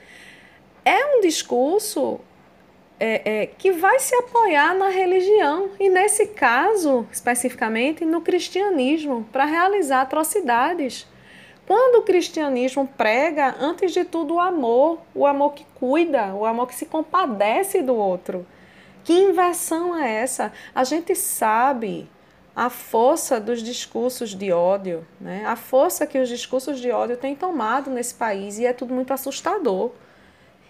é 0.84 1.18
um 1.18 1.22
discurso 1.22 2.20
é, 3.00 3.44
é, 3.44 3.46
que 3.46 3.72
vai 3.72 4.00
se 4.00 4.14
apoiar 4.16 4.76
na 4.76 4.90
religião 4.90 5.70
e, 5.80 5.90
nesse 5.90 6.28
caso, 6.28 7.08
especificamente, 7.12 8.04
no 8.06 8.22
cristianismo, 8.22 9.28
para 9.32 9.46
realizar 9.46 10.02
atrocidades. 10.02 11.08
Quando 11.68 12.00
o 12.00 12.04
cristianismo 12.04 12.88
prega, 12.96 13.56
antes 13.60 13.92
de 13.92 14.06
tudo, 14.06 14.36
o 14.36 14.40
amor, 14.40 15.00
o 15.16 15.26
amor 15.26 15.54
que 15.54 15.66
cuida, 15.76 16.34
o 16.36 16.46
amor 16.46 16.68
que 16.68 16.76
se 16.76 16.86
compadece 16.86 17.82
do 17.82 17.96
outro. 17.96 18.46
Que 19.04 19.14
inversão 19.14 19.98
é 19.98 20.22
essa? 20.22 20.54
A 20.74 20.84
gente 20.84 21.16
sabe 21.16 22.08
a 22.56 22.70
força 22.70 23.40
dos 23.40 23.62
discursos 23.62 24.34
de 24.36 24.52
ódio, 24.52 25.06
né? 25.20 25.44
a 25.46 25.56
força 25.56 26.08
que 26.08 26.18
os 26.18 26.30
discursos 26.30 26.80
de 26.80 26.90
ódio 26.92 27.18
têm 27.18 27.36
tomado 27.36 27.90
nesse 27.90 28.14
país 28.14 28.60
e 28.60 28.66
é 28.66 28.72
tudo 28.72 28.94
muito 28.94 29.12
assustador. 29.12 29.92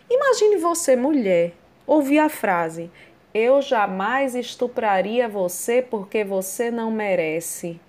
Imagine 0.10 0.58
você, 0.58 0.96
mulher, 0.96 1.54
ouvir 1.86 2.20
a 2.20 2.30
frase: 2.30 2.90
Eu 3.34 3.62
jamais 3.62 4.34
estupraria 4.34 5.28
você 5.28 5.82
porque 5.82 6.24
você 6.24 6.72
não 6.72 6.90
merece. 6.90 7.80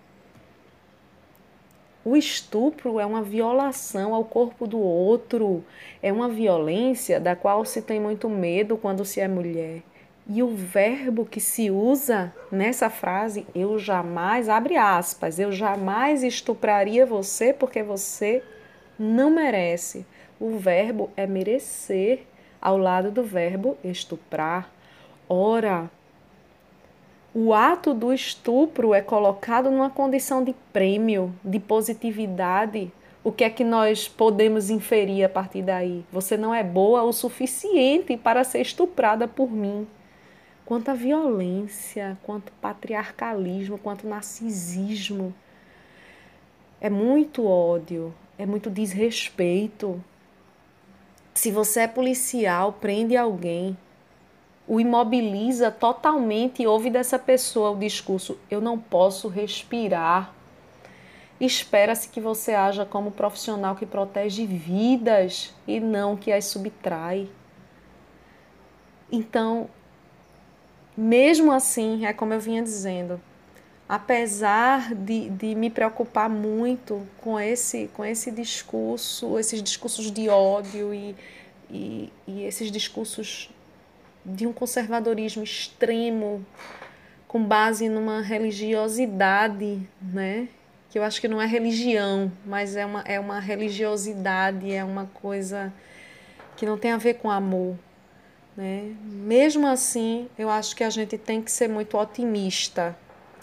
O 2.07 2.17
estupro 2.17 3.01
é 3.01 3.05
uma 3.05 3.21
violação 3.21 4.15
ao 4.15 4.23
corpo 4.23 4.65
do 4.65 4.79
outro, 4.79 5.65
é 6.01 6.13
uma 6.13 6.29
violência 6.29 7.19
da 7.19 7.35
qual 7.35 7.65
se 7.65 7.83
tem 7.83 7.99
muito 7.99 8.29
medo 8.29 8.77
quando 8.77 9.05
se 9.05 9.21
é 9.21 9.27
mulher. 9.27 9.83
E 10.29 10.41
o 10.41 10.55
verbo 10.55 11.27
que 11.27 11.41
se 11.41 11.69
usa 11.69 12.33
nessa 12.49 12.89
frase, 12.89 13.45
eu 13.53 13.77
jamais, 13.77 14.49
abre 14.49 14.77
aspas, 14.77 15.41
eu 15.41 15.51
jamais 15.51 16.23
estupraria 16.23 17.05
você 17.05 17.53
porque 17.53 17.83
você 17.83 18.41
não 18.97 19.29
merece. 19.29 20.07
O 20.39 20.59
verbo 20.59 21.11
é 21.17 21.27
merecer 21.27 22.21
ao 22.63 22.79
lado 22.79 23.11
do 23.11 23.25
verbo 23.25 23.77
estuprar. 23.83 24.71
Ora, 25.29 25.91
o 27.39 27.53
ato 27.53 27.93
do 27.93 28.15
estupro 28.15 28.95
é 28.95 29.03
colocado 29.03 29.71
numa 29.71 29.91
condição 29.91 30.43
de 30.43 30.55
prêmio, 30.73 31.35
de 31.45 31.61
positividade. 31.61 32.91
O 33.23 33.31
que 33.31 33.45
é 33.45 33.51
que 33.51 33.63
nós 33.63 34.09
podemos 34.09 34.71
inferir 34.71 35.23
a 35.23 35.29
partir 35.29 35.61
daí? 35.61 36.03
Você 36.11 36.39
não 36.39 36.55
é 36.55 36.65
boa 36.65 37.03
o 37.03 37.13
suficiente 37.13 38.17
para 38.17 38.43
ser 38.43 38.63
estuprada 38.63 39.29
por 39.29 39.53
mim. 39.53 39.87
Quanta 40.65 40.95
violência, 40.95 42.17
quanto 42.23 42.51
patriarcalismo, 42.53 43.77
quanto 43.77 44.09
narcisismo. 44.09 45.35
É 46.81 46.89
muito 46.89 47.45
ódio, 47.45 48.15
é 48.39 48.47
muito 48.47 48.71
desrespeito. 48.71 50.03
Se 51.35 51.51
você 51.51 51.81
é 51.81 51.87
policial, 51.87 52.73
prende 52.73 53.15
alguém, 53.15 53.77
o 54.69 54.81
imobiliza 54.81 55.71
totalmente 55.71 56.63
e 56.63 56.67
ouve 56.67 56.91
dessa 56.91 57.19
pessoa 57.19 57.71
o 57.71 57.79
discurso: 57.79 58.39
eu 58.51 58.61
não 58.61 58.79
posso 58.79 59.29
respirar. 59.29 60.33
Espera-se 61.39 62.09
que 62.09 62.21
você 62.21 62.55
haja 62.55 62.87
como 62.87 63.11
profissional 63.11 63.77
que 63.77 63.85
protege 63.85 64.47
vidas 64.47 65.55
e 65.67 65.79
não 65.79 66.17
que 66.17 66.33
as 66.33 66.47
subtrai. 66.47 67.29
Então, 69.13 69.69
mesmo 70.97 71.53
assim, 71.53 72.07
é 72.07 72.13
como 72.15 72.33
eu 72.33 72.41
vinha 72.41 72.63
dizendo, 72.63 73.21
apesar 73.87 74.95
de, 74.95 75.29
de 75.29 75.55
me 75.55 75.69
preocupar 75.69 76.31
muito 76.31 77.07
com 77.19 77.39
esse, 77.39 77.89
com 77.93 78.03
esse 78.03 78.31
discurso, 78.31 79.39
esses 79.39 79.63
discursos 79.63 80.11
de 80.11 80.31
ódio 80.31 80.95
e, 80.95 81.15
e, 81.71 82.13
e 82.27 82.43
esses 82.45 82.73
discursos 82.73 83.51
de 84.27 84.47
um 84.47 84.53
conservadorismo 84.53 85.45
extremo, 85.45 86.45
com 87.29 87.43
base 87.43 87.89
numa 87.89 88.21
religiosidade, 88.21 89.81
né? 90.01 90.49
Que 90.91 90.99
eu 90.99 91.05
acho 91.05 91.21
que 91.21 91.29
não 91.29 91.41
é 91.41 91.47
religião, 91.47 92.33
mas 92.45 92.75
é 92.75 92.85
uma, 92.85 93.01
é 93.03 93.21
uma 93.21 93.39
religiosidade, 93.39 94.73
é 94.73 94.83
uma 94.83 95.07
coisa 95.07 95.73
que 96.57 96.67
não 96.67 96.77
tem 96.77 96.93
a 96.93 96.97
ver 96.97 97.15
com 97.15 97.31
amor. 97.31 97.77
Né? 98.57 98.95
Mesmo 99.05 99.67
assim, 99.67 100.29
eu 100.39 100.49
acho 100.49 100.75
que 100.75 100.83
a 100.83 100.91
gente 100.91 101.19
tem 101.19 101.43
que 101.43 101.53
ser 101.53 101.69
muito 101.69 101.97
otimista. 101.99 102.97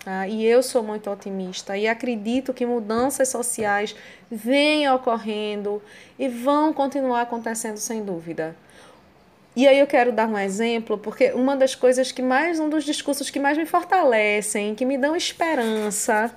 Tá? 0.04 0.28
E 0.28 0.44
eu 0.44 0.62
sou 0.62 0.84
muito 0.84 1.10
otimista 1.10 1.78
e 1.78 1.88
acredito 1.88 2.54
que 2.54 2.66
mudanças 2.66 3.30
sociais 3.30 3.96
vêm 4.30 4.90
ocorrendo 4.90 5.82
e 6.20 6.28
vão 6.28 6.74
continuar 6.74 7.22
acontecendo 7.22 7.78
sem 7.78 8.04
dúvida. 8.04 8.56
E 9.56 9.68
aí 9.68 9.78
eu 9.80 9.86
quero 9.86 10.12
dar 10.12 10.28
um 10.28 10.38
exemplo, 10.38 10.98
porque 10.98 11.32
uma 11.34 11.56
das 11.56 11.76
coisas 11.76 12.12
que 12.12 12.22
mais, 12.24 12.60
um 12.60 12.70
dos 12.70 12.84
discursos 12.84 13.30
que 13.30 13.40
mais 13.40 13.58
me 13.58 13.66
fortalecem, 13.68 14.74
que 14.74 14.84
me 14.84 14.98
dão 14.98 15.16
esperança, 15.16 16.36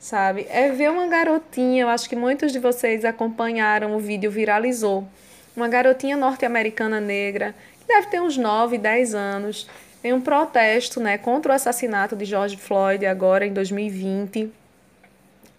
sabe, 0.00 0.46
é 0.50 0.70
ver 0.72 0.90
uma 0.90 1.06
garotinha, 1.06 1.82
eu 1.82 1.88
acho 1.88 2.08
que 2.08 2.16
muitos 2.16 2.50
de 2.52 2.58
vocês 2.58 3.04
acompanharam 3.04 3.94
o 3.96 4.00
vídeo 4.00 4.30
viralizou. 4.30 5.06
Uma 5.56 5.68
garotinha 5.68 6.16
norte-americana 6.16 7.00
negra, 7.00 7.54
que 7.80 7.86
deve 7.86 8.08
ter 8.08 8.20
uns 8.20 8.36
9, 8.36 8.78
10 8.78 9.14
anos, 9.14 9.68
em 10.02 10.12
um 10.12 10.20
protesto, 10.20 11.00
né, 11.00 11.16
contra 11.18 11.52
o 11.52 11.54
assassinato 11.54 12.16
de 12.16 12.24
George 12.24 12.56
Floyd 12.56 13.06
agora 13.06 13.46
em 13.46 13.52
2020. 13.52 14.50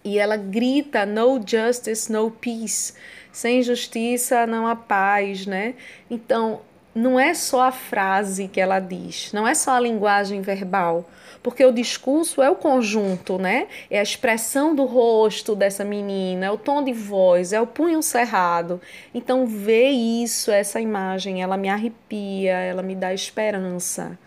e 0.03 0.17
ela 0.17 0.37
grita 0.37 1.05
no 1.05 1.41
justice, 1.45 2.09
no 2.11 2.31
peace. 2.31 2.93
Sem 3.31 3.61
justiça 3.61 4.47
não 4.47 4.65
há 4.65 4.75
paz, 4.75 5.45
né? 5.45 5.73
Então, 6.09 6.61
não 6.97 7.19
é 7.19 7.33
só 7.33 7.61
a 7.61 7.71
frase 7.71 8.47
que 8.47 8.59
ela 8.59 8.79
diz, 8.79 9.31
não 9.31 9.47
é 9.47 9.53
só 9.53 9.71
a 9.71 9.79
linguagem 9.79 10.41
verbal, 10.41 11.07
porque 11.43 11.63
o 11.63 11.71
discurso 11.71 12.41
é 12.41 12.49
o 12.49 12.55
conjunto, 12.55 13.37
né? 13.37 13.67
É 13.89 13.99
a 13.99 14.03
expressão 14.03 14.73
do 14.73 14.83
rosto 14.83 15.55
dessa 15.55 15.85
menina, 15.85 16.47
é 16.47 16.51
o 16.51 16.57
tom 16.57 16.83
de 16.83 16.91
voz, 16.91 17.53
é 17.53 17.61
o 17.61 17.67
punho 17.67 18.01
cerrado. 18.01 18.81
Então, 19.13 19.45
ver 19.45 19.89
isso, 19.89 20.51
essa 20.51 20.81
imagem, 20.81 21.41
ela 21.41 21.55
me 21.55 21.69
arrepia, 21.69 22.53
ela 22.53 22.81
me 22.81 22.95
dá 22.95 23.13
esperança, 23.13 24.17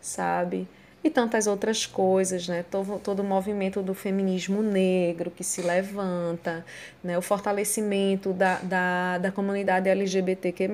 sabe? 0.00 0.68
E 1.02 1.08
tantas 1.08 1.46
outras 1.46 1.86
coisas, 1.86 2.46
né? 2.46 2.64
Todo, 2.70 2.98
todo 2.98 3.20
o 3.20 3.24
movimento 3.24 3.82
do 3.82 3.94
feminismo 3.94 4.62
negro 4.62 5.30
que 5.30 5.42
se 5.42 5.62
levanta, 5.62 6.64
né? 7.02 7.16
o 7.16 7.22
fortalecimento 7.22 8.32
da, 8.32 8.58
da, 8.58 9.18
da 9.18 9.32
comunidade 9.32 9.88
LGBTQ+, 9.88 10.68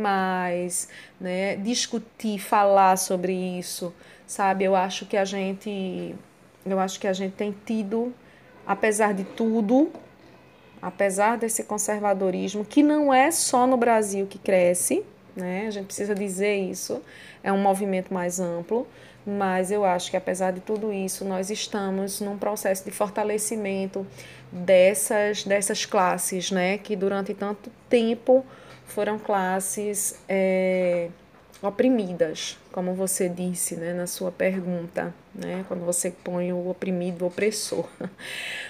né? 1.21 1.57
discutir, 1.57 2.41
falar 2.41 2.97
sobre 2.97 3.33
isso, 3.33 3.95
sabe? 4.27 4.65
Eu 4.65 4.75
acho 4.75 5.07
que 5.07 5.17
a 5.17 5.25
gente, 5.25 6.15
eu 6.65 6.81
acho 6.81 6.99
que 6.99 7.07
a 7.07 7.13
gente 7.13 7.35
tem 7.35 7.55
tido, 7.65 8.13
apesar 8.67 9.15
de 9.15 9.23
tudo, 9.23 9.93
apesar 10.83 11.39
desse 11.39 11.63
conservadorismo, 11.63 12.65
que 12.65 12.83
não 12.83 13.15
é 13.15 13.31
só 13.31 13.65
no 13.65 13.77
Brasil 13.77 14.27
que 14.27 14.39
cresce, 14.39 15.05
né? 15.37 15.67
A 15.67 15.71
gente 15.71 15.87
precisa 15.87 16.15
dizer 16.15 16.57
isso, 16.57 17.03
é 17.43 17.53
um 17.53 17.61
movimento 17.61 18.13
mais 18.13 18.41
amplo, 18.41 18.87
mas 19.27 19.71
eu 19.71 19.85
acho 19.85 20.11
que 20.11 20.17
apesar 20.17 20.53
de 20.53 20.61
tudo 20.61 20.93
isso, 20.93 21.25
nós 21.25 21.51
estamos 21.51 22.21
num 22.21 22.39
processo 22.39 22.85
de 22.85 22.91
fortalecimento 22.91 24.07
dessas, 24.53 25.45
dessas 25.45 25.85
classes, 25.85 26.51
né, 26.51 26.79
que 26.79 26.95
durante 26.95 27.35
tanto 27.35 27.71
tempo 27.89 28.45
foram 28.87 29.19
classes 29.19 30.21
é, 30.29 31.09
oprimidas, 31.61 32.57
como 32.71 32.95
você 32.95 33.29
disse 33.29 33.75
né, 33.77 33.93
na 33.93 34.07
sua 34.07 34.31
pergunta, 34.31 35.13
né, 35.37 35.65
quando 35.69 35.85
você 35.85 36.11
põe 36.11 36.53
o 36.53 36.69
oprimido, 36.69 37.23
o 37.23 37.29
opressor. 37.29 37.87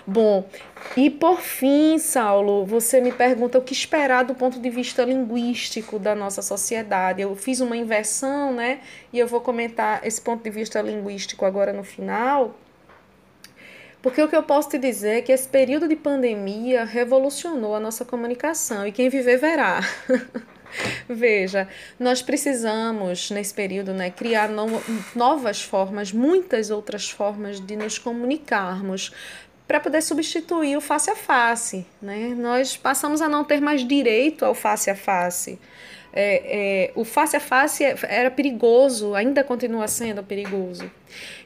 Bom, 0.07 0.48
e 0.96 1.09
por 1.09 1.40
fim, 1.40 1.98
Saulo, 1.98 2.64
você 2.64 3.00
me 3.00 3.12
pergunta 3.12 3.59
o 3.59 3.62
que 3.62 3.72
esperar 3.72 4.24
do 4.24 4.35
ponto 4.35 4.59
de 4.59 4.70
vista 4.70 5.05
linguístico 5.05 5.98
da 5.98 6.14
nossa 6.14 6.42
sociedade. 6.42 7.22
Eu 7.22 7.37
fiz 7.37 7.61
uma 7.61 7.76
inversão, 7.76 8.52
né, 8.52 8.81
e 9.12 9.18
eu 9.18 9.26
vou 9.26 9.40
comentar 9.40 10.07
esse 10.07 10.20
ponto 10.20 10.42
de 10.42 10.50
vista 10.50 10.81
linguístico 10.81 11.44
agora 11.44 11.72
no 11.72 11.85
final. 11.85 12.55
Porque 14.02 14.22
o 14.22 14.29
que 14.29 14.37
eu 14.37 14.42
posso 14.42 14.68
te 14.70 14.79
dizer 14.79 15.18
é 15.18 15.20
que 15.22 15.33
esse 15.33 15.48
período 15.48 15.88
de 15.88 15.96
pandemia 15.96 16.85
revolucionou 16.85 17.74
a 17.74 17.81
nossa 17.81 18.05
comunicação 18.05 18.87
e 18.87 18.92
quem 18.92 19.09
viver 19.09 19.38
verá. 19.38 19.81
Veja, 21.08 21.68
nós 21.98 22.22
precisamos, 22.22 23.30
nesse 23.30 23.54
período, 23.54 23.92
né, 23.92 24.10
criar 24.10 24.48
no, 24.48 24.66
novas 25.14 25.62
formas, 25.62 26.12
muitas 26.12 26.70
outras 26.70 27.10
formas 27.10 27.60
de 27.60 27.76
nos 27.76 27.98
comunicarmos 27.98 29.12
para 29.66 29.80
poder 29.80 30.02
substituir 30.02 30.76
o 30.76 30.80
face 30.80 31.10
a 31.10 31.16
face. 31.16 31.86
Né? 32.00 32.34
Nós 32.36 32.76
passamos 32.76 33.20
a 33.20 33.28
não 33.28 33.44
ter 33.44 33.60
mais 33.60 33.86
direito 33.86 34.44
ao 34.44 34.54
face 34.54 34.90
a 34.90 34.94
face. 34.94 35.58
É, 36.12 36.88
é, 36.88 36.92
o 36.94 37.04
face 37.04 37.36
a 37.36 37.40
face 37.40 37.84
era 37.84 38.30
perigoso, 38.30 39.14
ainda 39.14 39.44
continua 39.44 39.86
sendo 39.88 40.22
perigoso. 40.22 40.90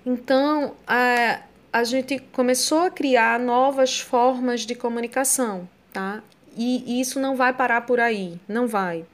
Então, 0.06 0.76
a, 0.86 1.40
a 1.72 1.82
gente 1.82 2.18
começou 2.30 2.82
a 2.82 2.90
criar 2.90 3.40
novas 3.40 4.00
formas 4.00 4.60
de 4.60 4.74
comunicação. 4.74 5.68
Tá? 5.92 6.22
E 6.56 7.00
isso 7.00 7.20
não 7.20 7.36
vai 7.36 7.52
parar 7.52 7.82
por 7.82 8.00
aí, 8.00 8.38
não 8.48 8.66
vai. 8.66 9.04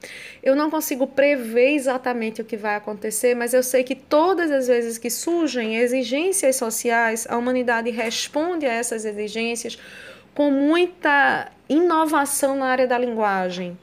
Eu 0.41 0.55
não 0.55 0.69
consigo 0.69 1.05
prever 1.05 1.73
exatamente 1.75 2.41
o 2.41 2.45
que 2.45 2.57
vai 2.57 2.75
acontecer, 2.75 3.35
mas 3.35 3.53
eu 3.53 3.61
sei 3.61 3.83
que 3.83 3.95
todas 3.95 4.51
as 4.51 4.67
vezes 4.67 4.97
que 4.97 5.09
surgem 5.09 5.77
exigências 5.77 6.55
sociais, 6.55 7.27
a 7.29 7.37
humanidade 7.37 7.89
responde 7.89 8.65
a 8.65 8.73
essas 8.73 9.05
exigências 9.05 9.77
com 10.33 10.51
muita 10.51 11.51
inovação 11.69 12.55
na 12.55 12.67
área 12.67 12.87
da 12.87 12.97
linguagem. 12.97 13.77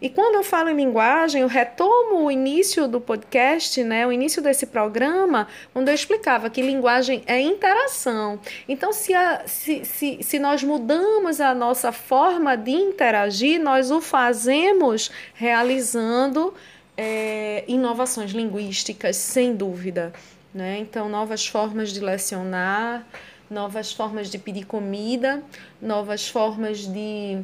E 0.00 0.08
quando 0.10 0.36
eu 0.36 0.44
falo 0.44 0.70
em 0.70 0.76
linguagem, 0.76 1.42
eu 1.42 1.48
retomo 1.48 2.24
o 2.24 2.30
início 2.30 2.86
do 2.86 3.00
podcast, 3.00 3.82
né, 3.82 4.06
o 4.06 4.12
início 4.12 4.42
desse 4.42 4.66
programa, 4.66 5.48
quando 5.72 5.88
eu 5.88 5.94
explicava 5.94 6.50
que 6.50 6.62
linguagem 6.62 7.22
é 7.26 7.40
interação. 7.40 8.38
Então, 8.68 8.92
se, 8.92 9.14
a, 9.14 9.42
se, 9.46 9.84
se, 9.84 10.18
se 10.22 10.38
nós 10.38 10.62
mudamos 10.62 11.40
a 11.40 11.54
nossa 11.54 11.92
forma 11.92 12.56
de 12.56 12.70
interagir, 12.70 13.60
nós 13.60 13.90
o 13.90 14.00
fazemos 14.00 15.10
realizando 15.34 16.54
é, 16.96 17.64
inovações 17.68 18.30
linguísticas, 18.30 19.16
sem 19.16 19.54
dúvida. 19.54 20.12
Né? 20.54 20.78
Então, 20.78 21.08
novas 21.08 21.46
formas 21.46 21.92
de 21.92 22.00
lecionar, 22.00 23.06
novas 23.50 23.92
formas 23.92 24.30
de 24.30 24.38
pedir 24.38 24.64
comida, 24.64 25.42
novas 25.80 26.28
formas 26.28 26.78
de 26.78 27.38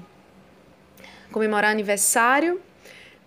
comemorar 1.32 1.70
aniversário, 1.70 2.60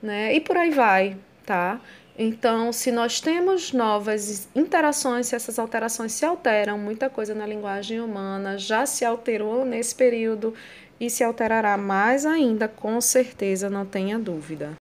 né? 0.02 0.34
E 0.34 0.40
por 0.40 0.56
aí 0.56 0.72
vai, 0.72 1.18
tá? 1.46 1.82
Então, 2.18 2.72
se 2.72 2.92
nós 2.92 3.20
temos 3.20 3.74
novas 3.74 4.48
interações, 4.56 5.28
se 5.28 5.36
essas 5.36 5.60
alterações 5.60 6.14
se 6.14 6.26
alteram, 6.26 6.78
muita 6.78 7.10
coisa 7.10 7.36
na 7.36 7.46
linguagem 7.46 8.00
humana 8.00 8.58
já 8.58 8.86
se 8.86 9.04
alterou 9.04 9.66
nesse 9.66 9.94
período 9.94 10.54
e 10.98 11.10
se 11.10 11.26
alterará 11.26 11.76
mais 11.76 12.26
ainda, 12.26 12.70
com 12.70 13.02
certeza, 13.02 13.70
não 13.70 13.86
tenha 13.86 14.18
dúvida. 14.18 14.76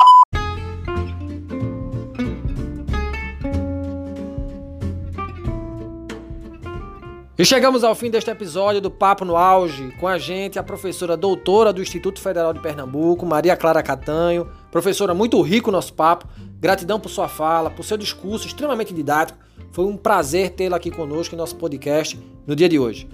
E 7.42 7.44
chegamos 7.44 7.82
ao 7.82 7.92
fim 7.96 8.08
deste 8.08 8.30
episódio 8.30 8.80
do 8.80 8.88
Papo 8.88 9.24
no 9.24 9.36
Auge. 9.36 9.90
Com 9.98 10.06
a 10.06 10.16
gente, 10.16 10.60
a 10.60 10.62
professora 10.62 11.16
doutora 11.16 11.72
do 11.72 11.82
Instituto 11.82 12.20
Federal 12.20 12.52
de 12.54 12.60
Pernambuco, 12.60 13.26
Maria 13.26 13.56
Clara 13.56 13.82
Catanho. 13.82 14.48
Professora, 14.70 15.12
muito 15.12 15.42
rico 15.42 15.68
o 15.68 15.72
nosso 15.72 15.92
papo. 15.92 16.28
Gratidão 16.60 17.00
por 17.00 17.08
sua 17.08 17.26
fala, 17.26 17.68
por 17.68 17.84
seu 17.84 17.96
discurso 17.96 18.46
extremamente 18.46 18.94
didático. 18.94 19.40
Foi 19.72 19.84
um 19.84 19.96
prazer 19.96 20.50
tê-la 20.50 20.76
aqui 20.76 20.88
conosco 20.88 21.34
em 21.34 21.38
nosso 21.38 21.56
podcast 21.56 22.16
no 22.46 22.54
dia 22.54 22.68
de 22.68 22.78
hoje. 22.78 23.08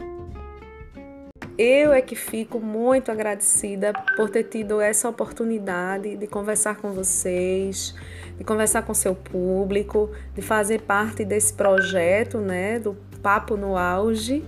Eu 1.57 1.95
é 1.95 2.03
que 2.03 2.15
fico 2.15 2.61
muito 2.61 3.11
agradecida 3.11 3.95
por 4.15 4.29
ter 4.29 4.45
tido 4.45 4.79
essa 4.79 5.09
oportunidade 5.09 6.17
de 6.17 6.27
conversar 6.27 6.77
com 6.77 6.93
vocês, 6.93 7.95
de 8.37 8.45
conversar 8.45 8.83
com 8.83 8.93
seu 8.93 9.15
público, 9.15 10.11
de 10.35 10.43
fazer 10.43 10.83
parte 10.83 11.25
desse 11.25 11.55
projeto, 11.55 12.39
né, 12.39 12.79
do 12.79 12.95
Papo 13.23 13.57
no 13.57 13.77
Auge. 13.77 14.45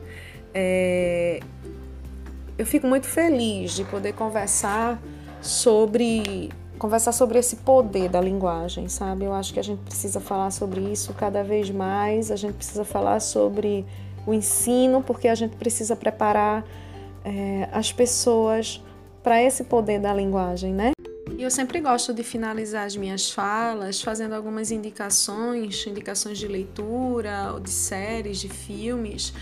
É, 0.54 1.40
eu 2.58 2.66
fico 2.66 2.86
muito 2.86 3.06
feliz 3.06 3.72
de 3.72 3.84
poder 3.84 4.12
conversar 4.12 5.00
sobre 5.40 6.50
conversar 6.78 7.12
sobre 7.12 7.38
esse 7.38 7.56
poder 7.56 8.08
da 8.08 8.20
linguagem, 8.22 8.88
sabe? 8.88 9.24
Eu 9.24 9.34
acho 9.34 9.52
que 9.52 9.60
a 9.60 9.62
gente 9.62 9.80
precisa 9.80 10.18
falar 10.18 10.50
sobre 10.50 10.80
isso 10.80 11.12
cada 11.12 11.44
vez 11.44 11.70
mais. 11.70 12.30
A 12.30 12.36
gente 12.36 12.54
precisa 12.54 12.84
falar 12.86 13.20
sobre 13.20 13.84
o 14.26 14.32
ensino, 14.32 15.02
porque 15.02 15.28
a 15.28 15.34
gente 15.34 15.56
precisa 15.56 15.94
preparar 15.94 16.64
é, 17.22 17.68
as 17.70 17.92
pessoas 17.92 18.82
para 19.22 19.42
esse 19.42 19.64
poder 19.64 20.00
da 20.00 20.14
linguagem, 20.14 20.72
né? 20.72 20.92
E 21.40 21.42
eu 21.42 21.50
sempre 21.50 21.80
gosto 21.80 22.12
de 22.12 22.22
finalizar 22.22 22.84
as 22.84 22.94
minhas 22.94 23.30
falas 23.30 24.02
fazendo 24.02 24.34
algumas 24.34 24.70
indicações, 24.70 25.86
indicações 25.86 26.36
de 26.36 26.46
leitura, 26.46 27.58
de 27.62 27.70
séries, 27.70 28.40
de 28.40 28.48
filmes. 28.50 29.32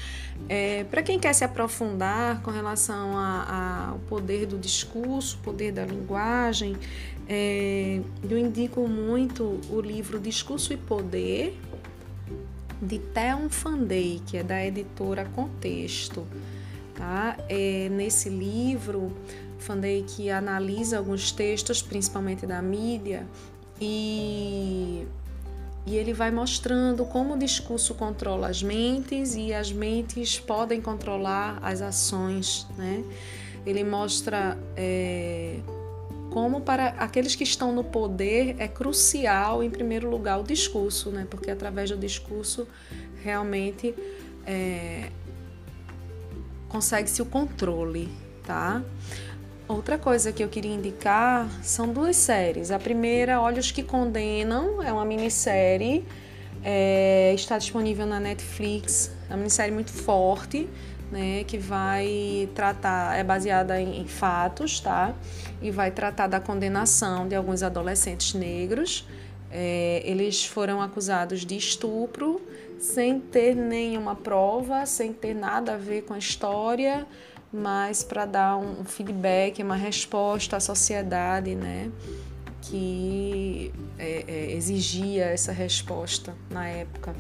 É, 0.48 0.84
Para 0.84 1.02
quem 1.02 1.18
quer 1.18 1.32
se 1.32 1.42
aprofundar 1.42 2.40
com 2.42 2.52
relação 2.52 3.18
ao 3.18 3.98
poder 4.08 4.46
do 4.46 4.56
discurso, 4.56 5.38
poder 5.38 5.72
da 5.72 5.84
linguagem, 5.84 6.76
é, 7.28 8.00
eu 8.30 8.38
indico 8.38 8.86
muito 8.86 9.60
o 9.68 9.80
livro 9.80 10.20
Discurso 10.20 10.72
e 10.72 10.76
Poder, 10.76 11.58
de 12.80 13.00
Theon 13.00 13.48
Fandey, 13.48 14.22
que 14.24 14.36
é 14.36 14.44
da 14.44 14.64
editora 14.64 15.24
Contexto. 15.34 16.24
Tá? 16.94 17.36
É, 17.48 17.88
nesse 17.90 18.28
livro, 18.28 19.12
Fandei 19.58 20.04
que 20.04 20.30
analisa 20.30 20.98
alguns 20.98 21.32
textos, 21.32 21.82
principalmente 21.82 22.46
da 22.46 22.62
mídia, 22.62 23.26
e, 23.80 25.06
e 25.86 25.96
ele 25.96 26.12
vai 26.12 26.30
mostrando 26.30 27.04
como 27.04 27.34
o 27.34 27.38
discurso 27.38 27.94
controla 27.94 28.48
as 28.48 28.62
mentes 28.62 29.34
e 29.34 29.52
as 29.52 29.72
mentes 29.72 30.38
podem 30.38 30.80
controlar 30.80 31.58
as 31.60 31.82
ações. 31.82 32.66
Né? 32.76 33.04
Ele 33.66 33.82
mostra 33.82 34.56
é, 34.76 35.58
como 36.30 36.60
para 36.60 36.88
aqueles 36.90 37.34
que 37.34 37.44
estão 37.44 37.72
no 37.72 37.82
poder 37.82 38.56
é 38.58 38.68
crucial, 38.68 39.62
em 39.62 39.70
primeiro 39.70 40.08
lugar, 40.08 40.38
o 40.40 40.44
discurso, 40.44 41.10
né? 41.10 41.26
porque 41.28 41.50
através 41.50 41.90
do 41.90 41.96
discurso 41.96 42.66
realmente 43.22 43.94
é, 44.46 45.10
consegue-se 46.68 47.20
o 47.20 47.26
controle 47.26 48.08
tá? 48.48 48.82
Outra 49.68 49.98
coisa 49.98 50.32
que 50.32 50.42
eu 50.42 50.48
queria 50.48 50.72
indicar 50.72 51.46
são 51.62 51.92
duas 51.92 52.16
séries. 52.16 52.70
A 52.70 52.78
primeira, 52.78 53.38
Olhos 53.38 53.70
que 53.70 53.82
Condenam, 53.82 54.82
é 54.82 54.90
uma 54.90 55.04
minissérie, 55.04 56.06
é, 56.64 57.34
está 57.34 57.58
disponível 57.58 58.06
na 58.06 58.18
Netflix. 58.18 59.12
É 59.28 59.32
uma 59.34 59.40
minissérie 59.40 59.74
muito 59.74 59.92
forte, 59.92 60.66
né, 61.12 61.44
que 61.44 61.58
vai 61.58 62.48
tratar, 62.54 63.18
é 63.18 63.22
baseada 63.22 63.78
em, 63.78 64.00
em 64.00 64.06
fatos, 64.06 64.80
tá? 64.80 65.14
E 65.60 65.70
vai 65.70 65.90
tratar 65.90 66.28
da 66.28 66.40
condenação 66.40 67.28
de 67.28 67.34
alguns 67.34 67.62
adolescentes 67.62 68.32
negros. 68.32 69.06
É, 69.50 70.00
eles 70.02 70.46
foram 70.46 70.80
acusados 70.80 71.44
de 71.44 71.58
estupro 71.58 72.40
sem 72.78 73.20
ter 73.20 73.54
nenhuma 73.54 74.14
prova, 74.14 74.86
sem 74.86 75.12
ter 75.12 75.34
nada 75.34 75.74
a 75.74 75.76
ver 75.76 76.04
com 76.04 76.14
a 76.14 76.18
história 76.18 77.06
mas 77.52 78.02
para 78.02 78.26
dar 78.26 78.56
um 78.56 78.84
feedback, 78.84 79.62
uma 79.62 79.76
resposta 79.76 80.56
à 80.56 80.60
sociedade, 80.60 81.54
né, 81.54 81.90
que 82.62 83.72
é, 83.98 84.24
é, 84.26 84.52
exigia 84.52 85.26
essa 85.26 85.52
resposta 85.52 86.34
na 86.50 86.68
época, 86.68 87.14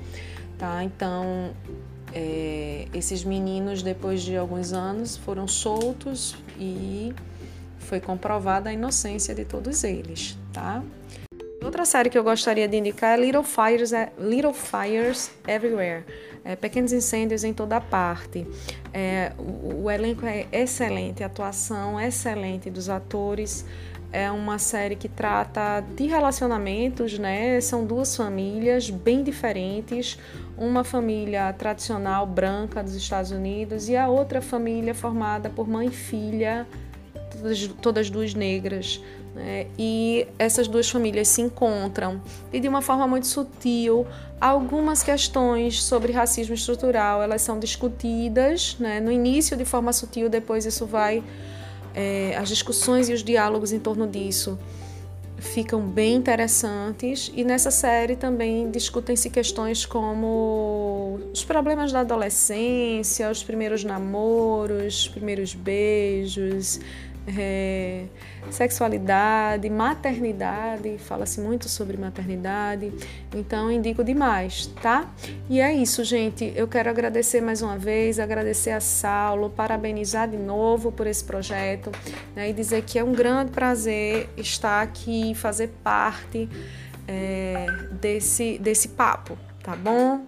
tá? 0.58 0.84
Então, 0.84 1.52
é, 2.12 2.86
esses 2.92 3.24
meninos, 3.24 3.82
depois 3.82 4.22
de 4.22 4.36
alguns 4.36 4.72
anos, 4.72 5.16
foram 5.16 5.48
soltos 5.48 6.36
e 6.58 7.14
foi 7.78 8.00
comprovada 8.00 8.68
a 8.70 8.72
inocência 8.72 9.34
de 9.34 9.44
todos 9.44 9.84
eles, 9.84 10.36
tá? 10.52 10.82
Outra 11.62 11.84
série 11.84 12.08
que 12.08 12.18
eu 12.18 12.24
gostaria 12.24 12.68
de 12.68 12.76
indicar 12.76 13.18
é 13.18 13.22
Little 13.22 13.42
Fires, 13.42 13.92
Little 14.18 14.54
Fires 14.54 15.30
Everywhere 15.46 16.04
é, 16.48 16.56
pequenos 16.56 16.94
incêndios 16.94 17.44
em 17.44 17.52
toda 17.52 17.78
parte. 17.78 18.46
É, 18.92 19.32
o, 19.38 19.84
o, 19.84 19.90
elenco 19.90 20.24
é 20.24 20.46
excelente, 20.50 21.22
a 21.22 21.26
atuação 21.26 22.00
excelente 22.00 22.70
dos 22.70 22.88
atores. 22.88 23.66
É 24.10 24.30
uma 24.30 24.58
série 24.58 24.96
que 24.96 25.10
trata 25.10 25.84
de 25.94 26.06
relacionamentos, 26.06 27.18
né? 27.18 27.60
São 27.60 27.84
duas 27.84 28.16
famílias 28.16 28.88
bem 28.88 29.22
diferentes. 29.22 30.18
Uma 30.56 30.82
família 30.82 31.52
tradicional 31.52 32.26
branca 32.26 32.82
dos 32.82 32.94
Estados 32.94 33.30
Unidos 33.30 33.90
e 33.90 33.96
a 33.96 34.08
outra 34.08 34.40
família 34.40 34.94
formada 34.94 35.50
por 35.50 35.68
mãe 35.68 35.88
e 35.88 35.90
filha, 35.90 36.66
todas, 37.30 37.66
todas 37.82 38.10
duas 38.10 38.32
negras. 38.32 39.02
Né? 39.38 39.68
E 39.78 40.26
essas 40.36 40.66
duas 40.66 40.90
famílias 40.90 41.28
se 41.28 41.40
encontram 41.40 42.20
e 42.52 42.58
de 42.58 42.66
uma 42.66 42.82
forma 42.82 43.06
muito 43.06 43.28
sutil 43.28 44.04
algumas 44.40 45.00
questões 45.00 45.80
sobre 45.80 46.10
racismo 46.10 46.56
estrutural 46.56 47.22
elas 47.22 47.42
são 47.42 47.56
discutidas 47.56 48.76
né? 48.80 48.98
no 48.98 49.12
início 49.12 49.56
de 49.56 49.64
forma 49.64 49.92
sutil 49.92 50.28
depois 50.28 50.66
isso 50.66 50.84
vai 50.84 51.22
é, 51.94 52.36
as 52.36 52.48
discussões 52.48 53.08
e 53.08 53.12
os 53.12 53.22
diálogos 53.22 53.72
em 53.72 53.78
torno 53.78 54.08
disso 54.08 54.58
ficam 55.36 55.80
bem 55.82 56.16
interessantes 56.16 57.30
e 57.32 57.44
nessa 57.44 57.70
série 57.70 58.16
também 58.16 58.68
discutem-se 58.72 59.30
questões 59.30 59.86
como 59.86 61.20
os 61.32 61.44
problemas 61.44 61.92
da 61.92 62.00
adolescência, 62.00 63.30
os 63.30 63.44
primeiros 63.44 63.84
namoros, 63.84 65.02
os 65.02 65.08
primeiros 65.08 65.54
beijos, 65.54 66.80
é, 67.36 68.04
sexualidade, 68.50 69.68
maternidade, 69.68 70.96
fala-se 70.98 71.40
muito 71.40 71.68
sobre 71.68 71.96
maternidade, 71.96 72.92
então 73.34 73.70
indico 73.70 74.02
demais, 74.02 74.66
tá? 74.80 75.10
E 75.48 75.60
é 75.60 75.72
isso, 75.72 76.02
gente. 76.04 76.52
Eu 76.56 76.66
quero 76.66 76.88
agradecer 76.88 77.40
mais 77.40 77.60
uma 77.60 77.76
vez, 77.76 78.18
agradecer 78.18 78.70
a 78.70 78.80
Saulo, 78.80 79.50
parabenizar 79.50 80.28
de 80.28 80.36
novo 80.36 80.90
por 80.90 81.06
esse 81.06 81.24
projeto 81.24 81.90
né, 82.34 82.48
e 82.48 82.52
dizer 82.52 82.82
que 82.82 82.98
é 82.98 83.04
um 83.04 83.12
grande 83.12 83.50
prazer 83.50 84.28
estar 84.36 84.82
aqui, 84.82 85.34
fazer 85.34 85.68
parte 85.82 86.48
é, 87.06 87.66
desse, 88.00 88.58
desse 88.58 88.88
papo, 88.88 89.36
tá 89.62 89.76
bom? 89.76 90.26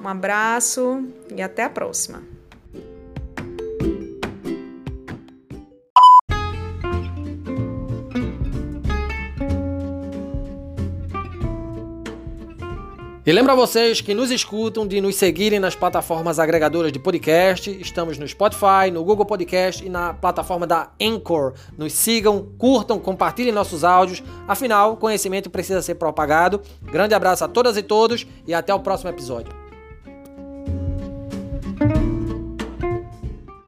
Um 0.00 0.06
abraço 0.06 1.04
e 1.34 1.42
até 1.42 1.64
a 1.64 1.70
próxima. 1.70 2.37
E 13.28 13.32
lembra 13.32 13.54
vocês 13.54 14.00
que 14.00 14.14
nos 14.14 14.30
escutam 14.30 14.86
de 14.86 15.02
nos 15.02 15.16
seguirem 15.16 15.60
nas 15.60 15.74
plataformas 15.74 16.38
agregadoras 16.38 16.90
de 16.90 16.98
podcast. 16.98 17.70
Estamos 17.78 18.16
no 18.16 18.26
Spotify, 18.26 18.90
no 18.90 19.04
Google 19.04 19.26
Podcast 19.26 19.84
e 19.84 19.90
na 19.90 20.14
plataforma 20.14 20.66
da 20.66 20.92
Anchor. 20.98 21.52
Nos 21.76 21.92
sigam, 21.92 22.48
curtam, 22.56 22.98
compartilhem 22.98 23.52
nossos 23.52 23.84
áudios. 23.84 24.22
Afinal, 24.48 24.96
conhecimento 24.96 25.50
precisa 25.50 25.82
ser 25.82 25.96
propagado. 25.96 26.62
Grande 26.80 27.12
abraço 27.12 27.44
a 27.44 27.48
todas 27.48 27.76
e 27.76 27.82
todos 27.82 28.26
e 28.46 28.54
até 28.54 28.72
o 28.72 28.80
próximo 28.80 29.10
episódio. 29.10 29.67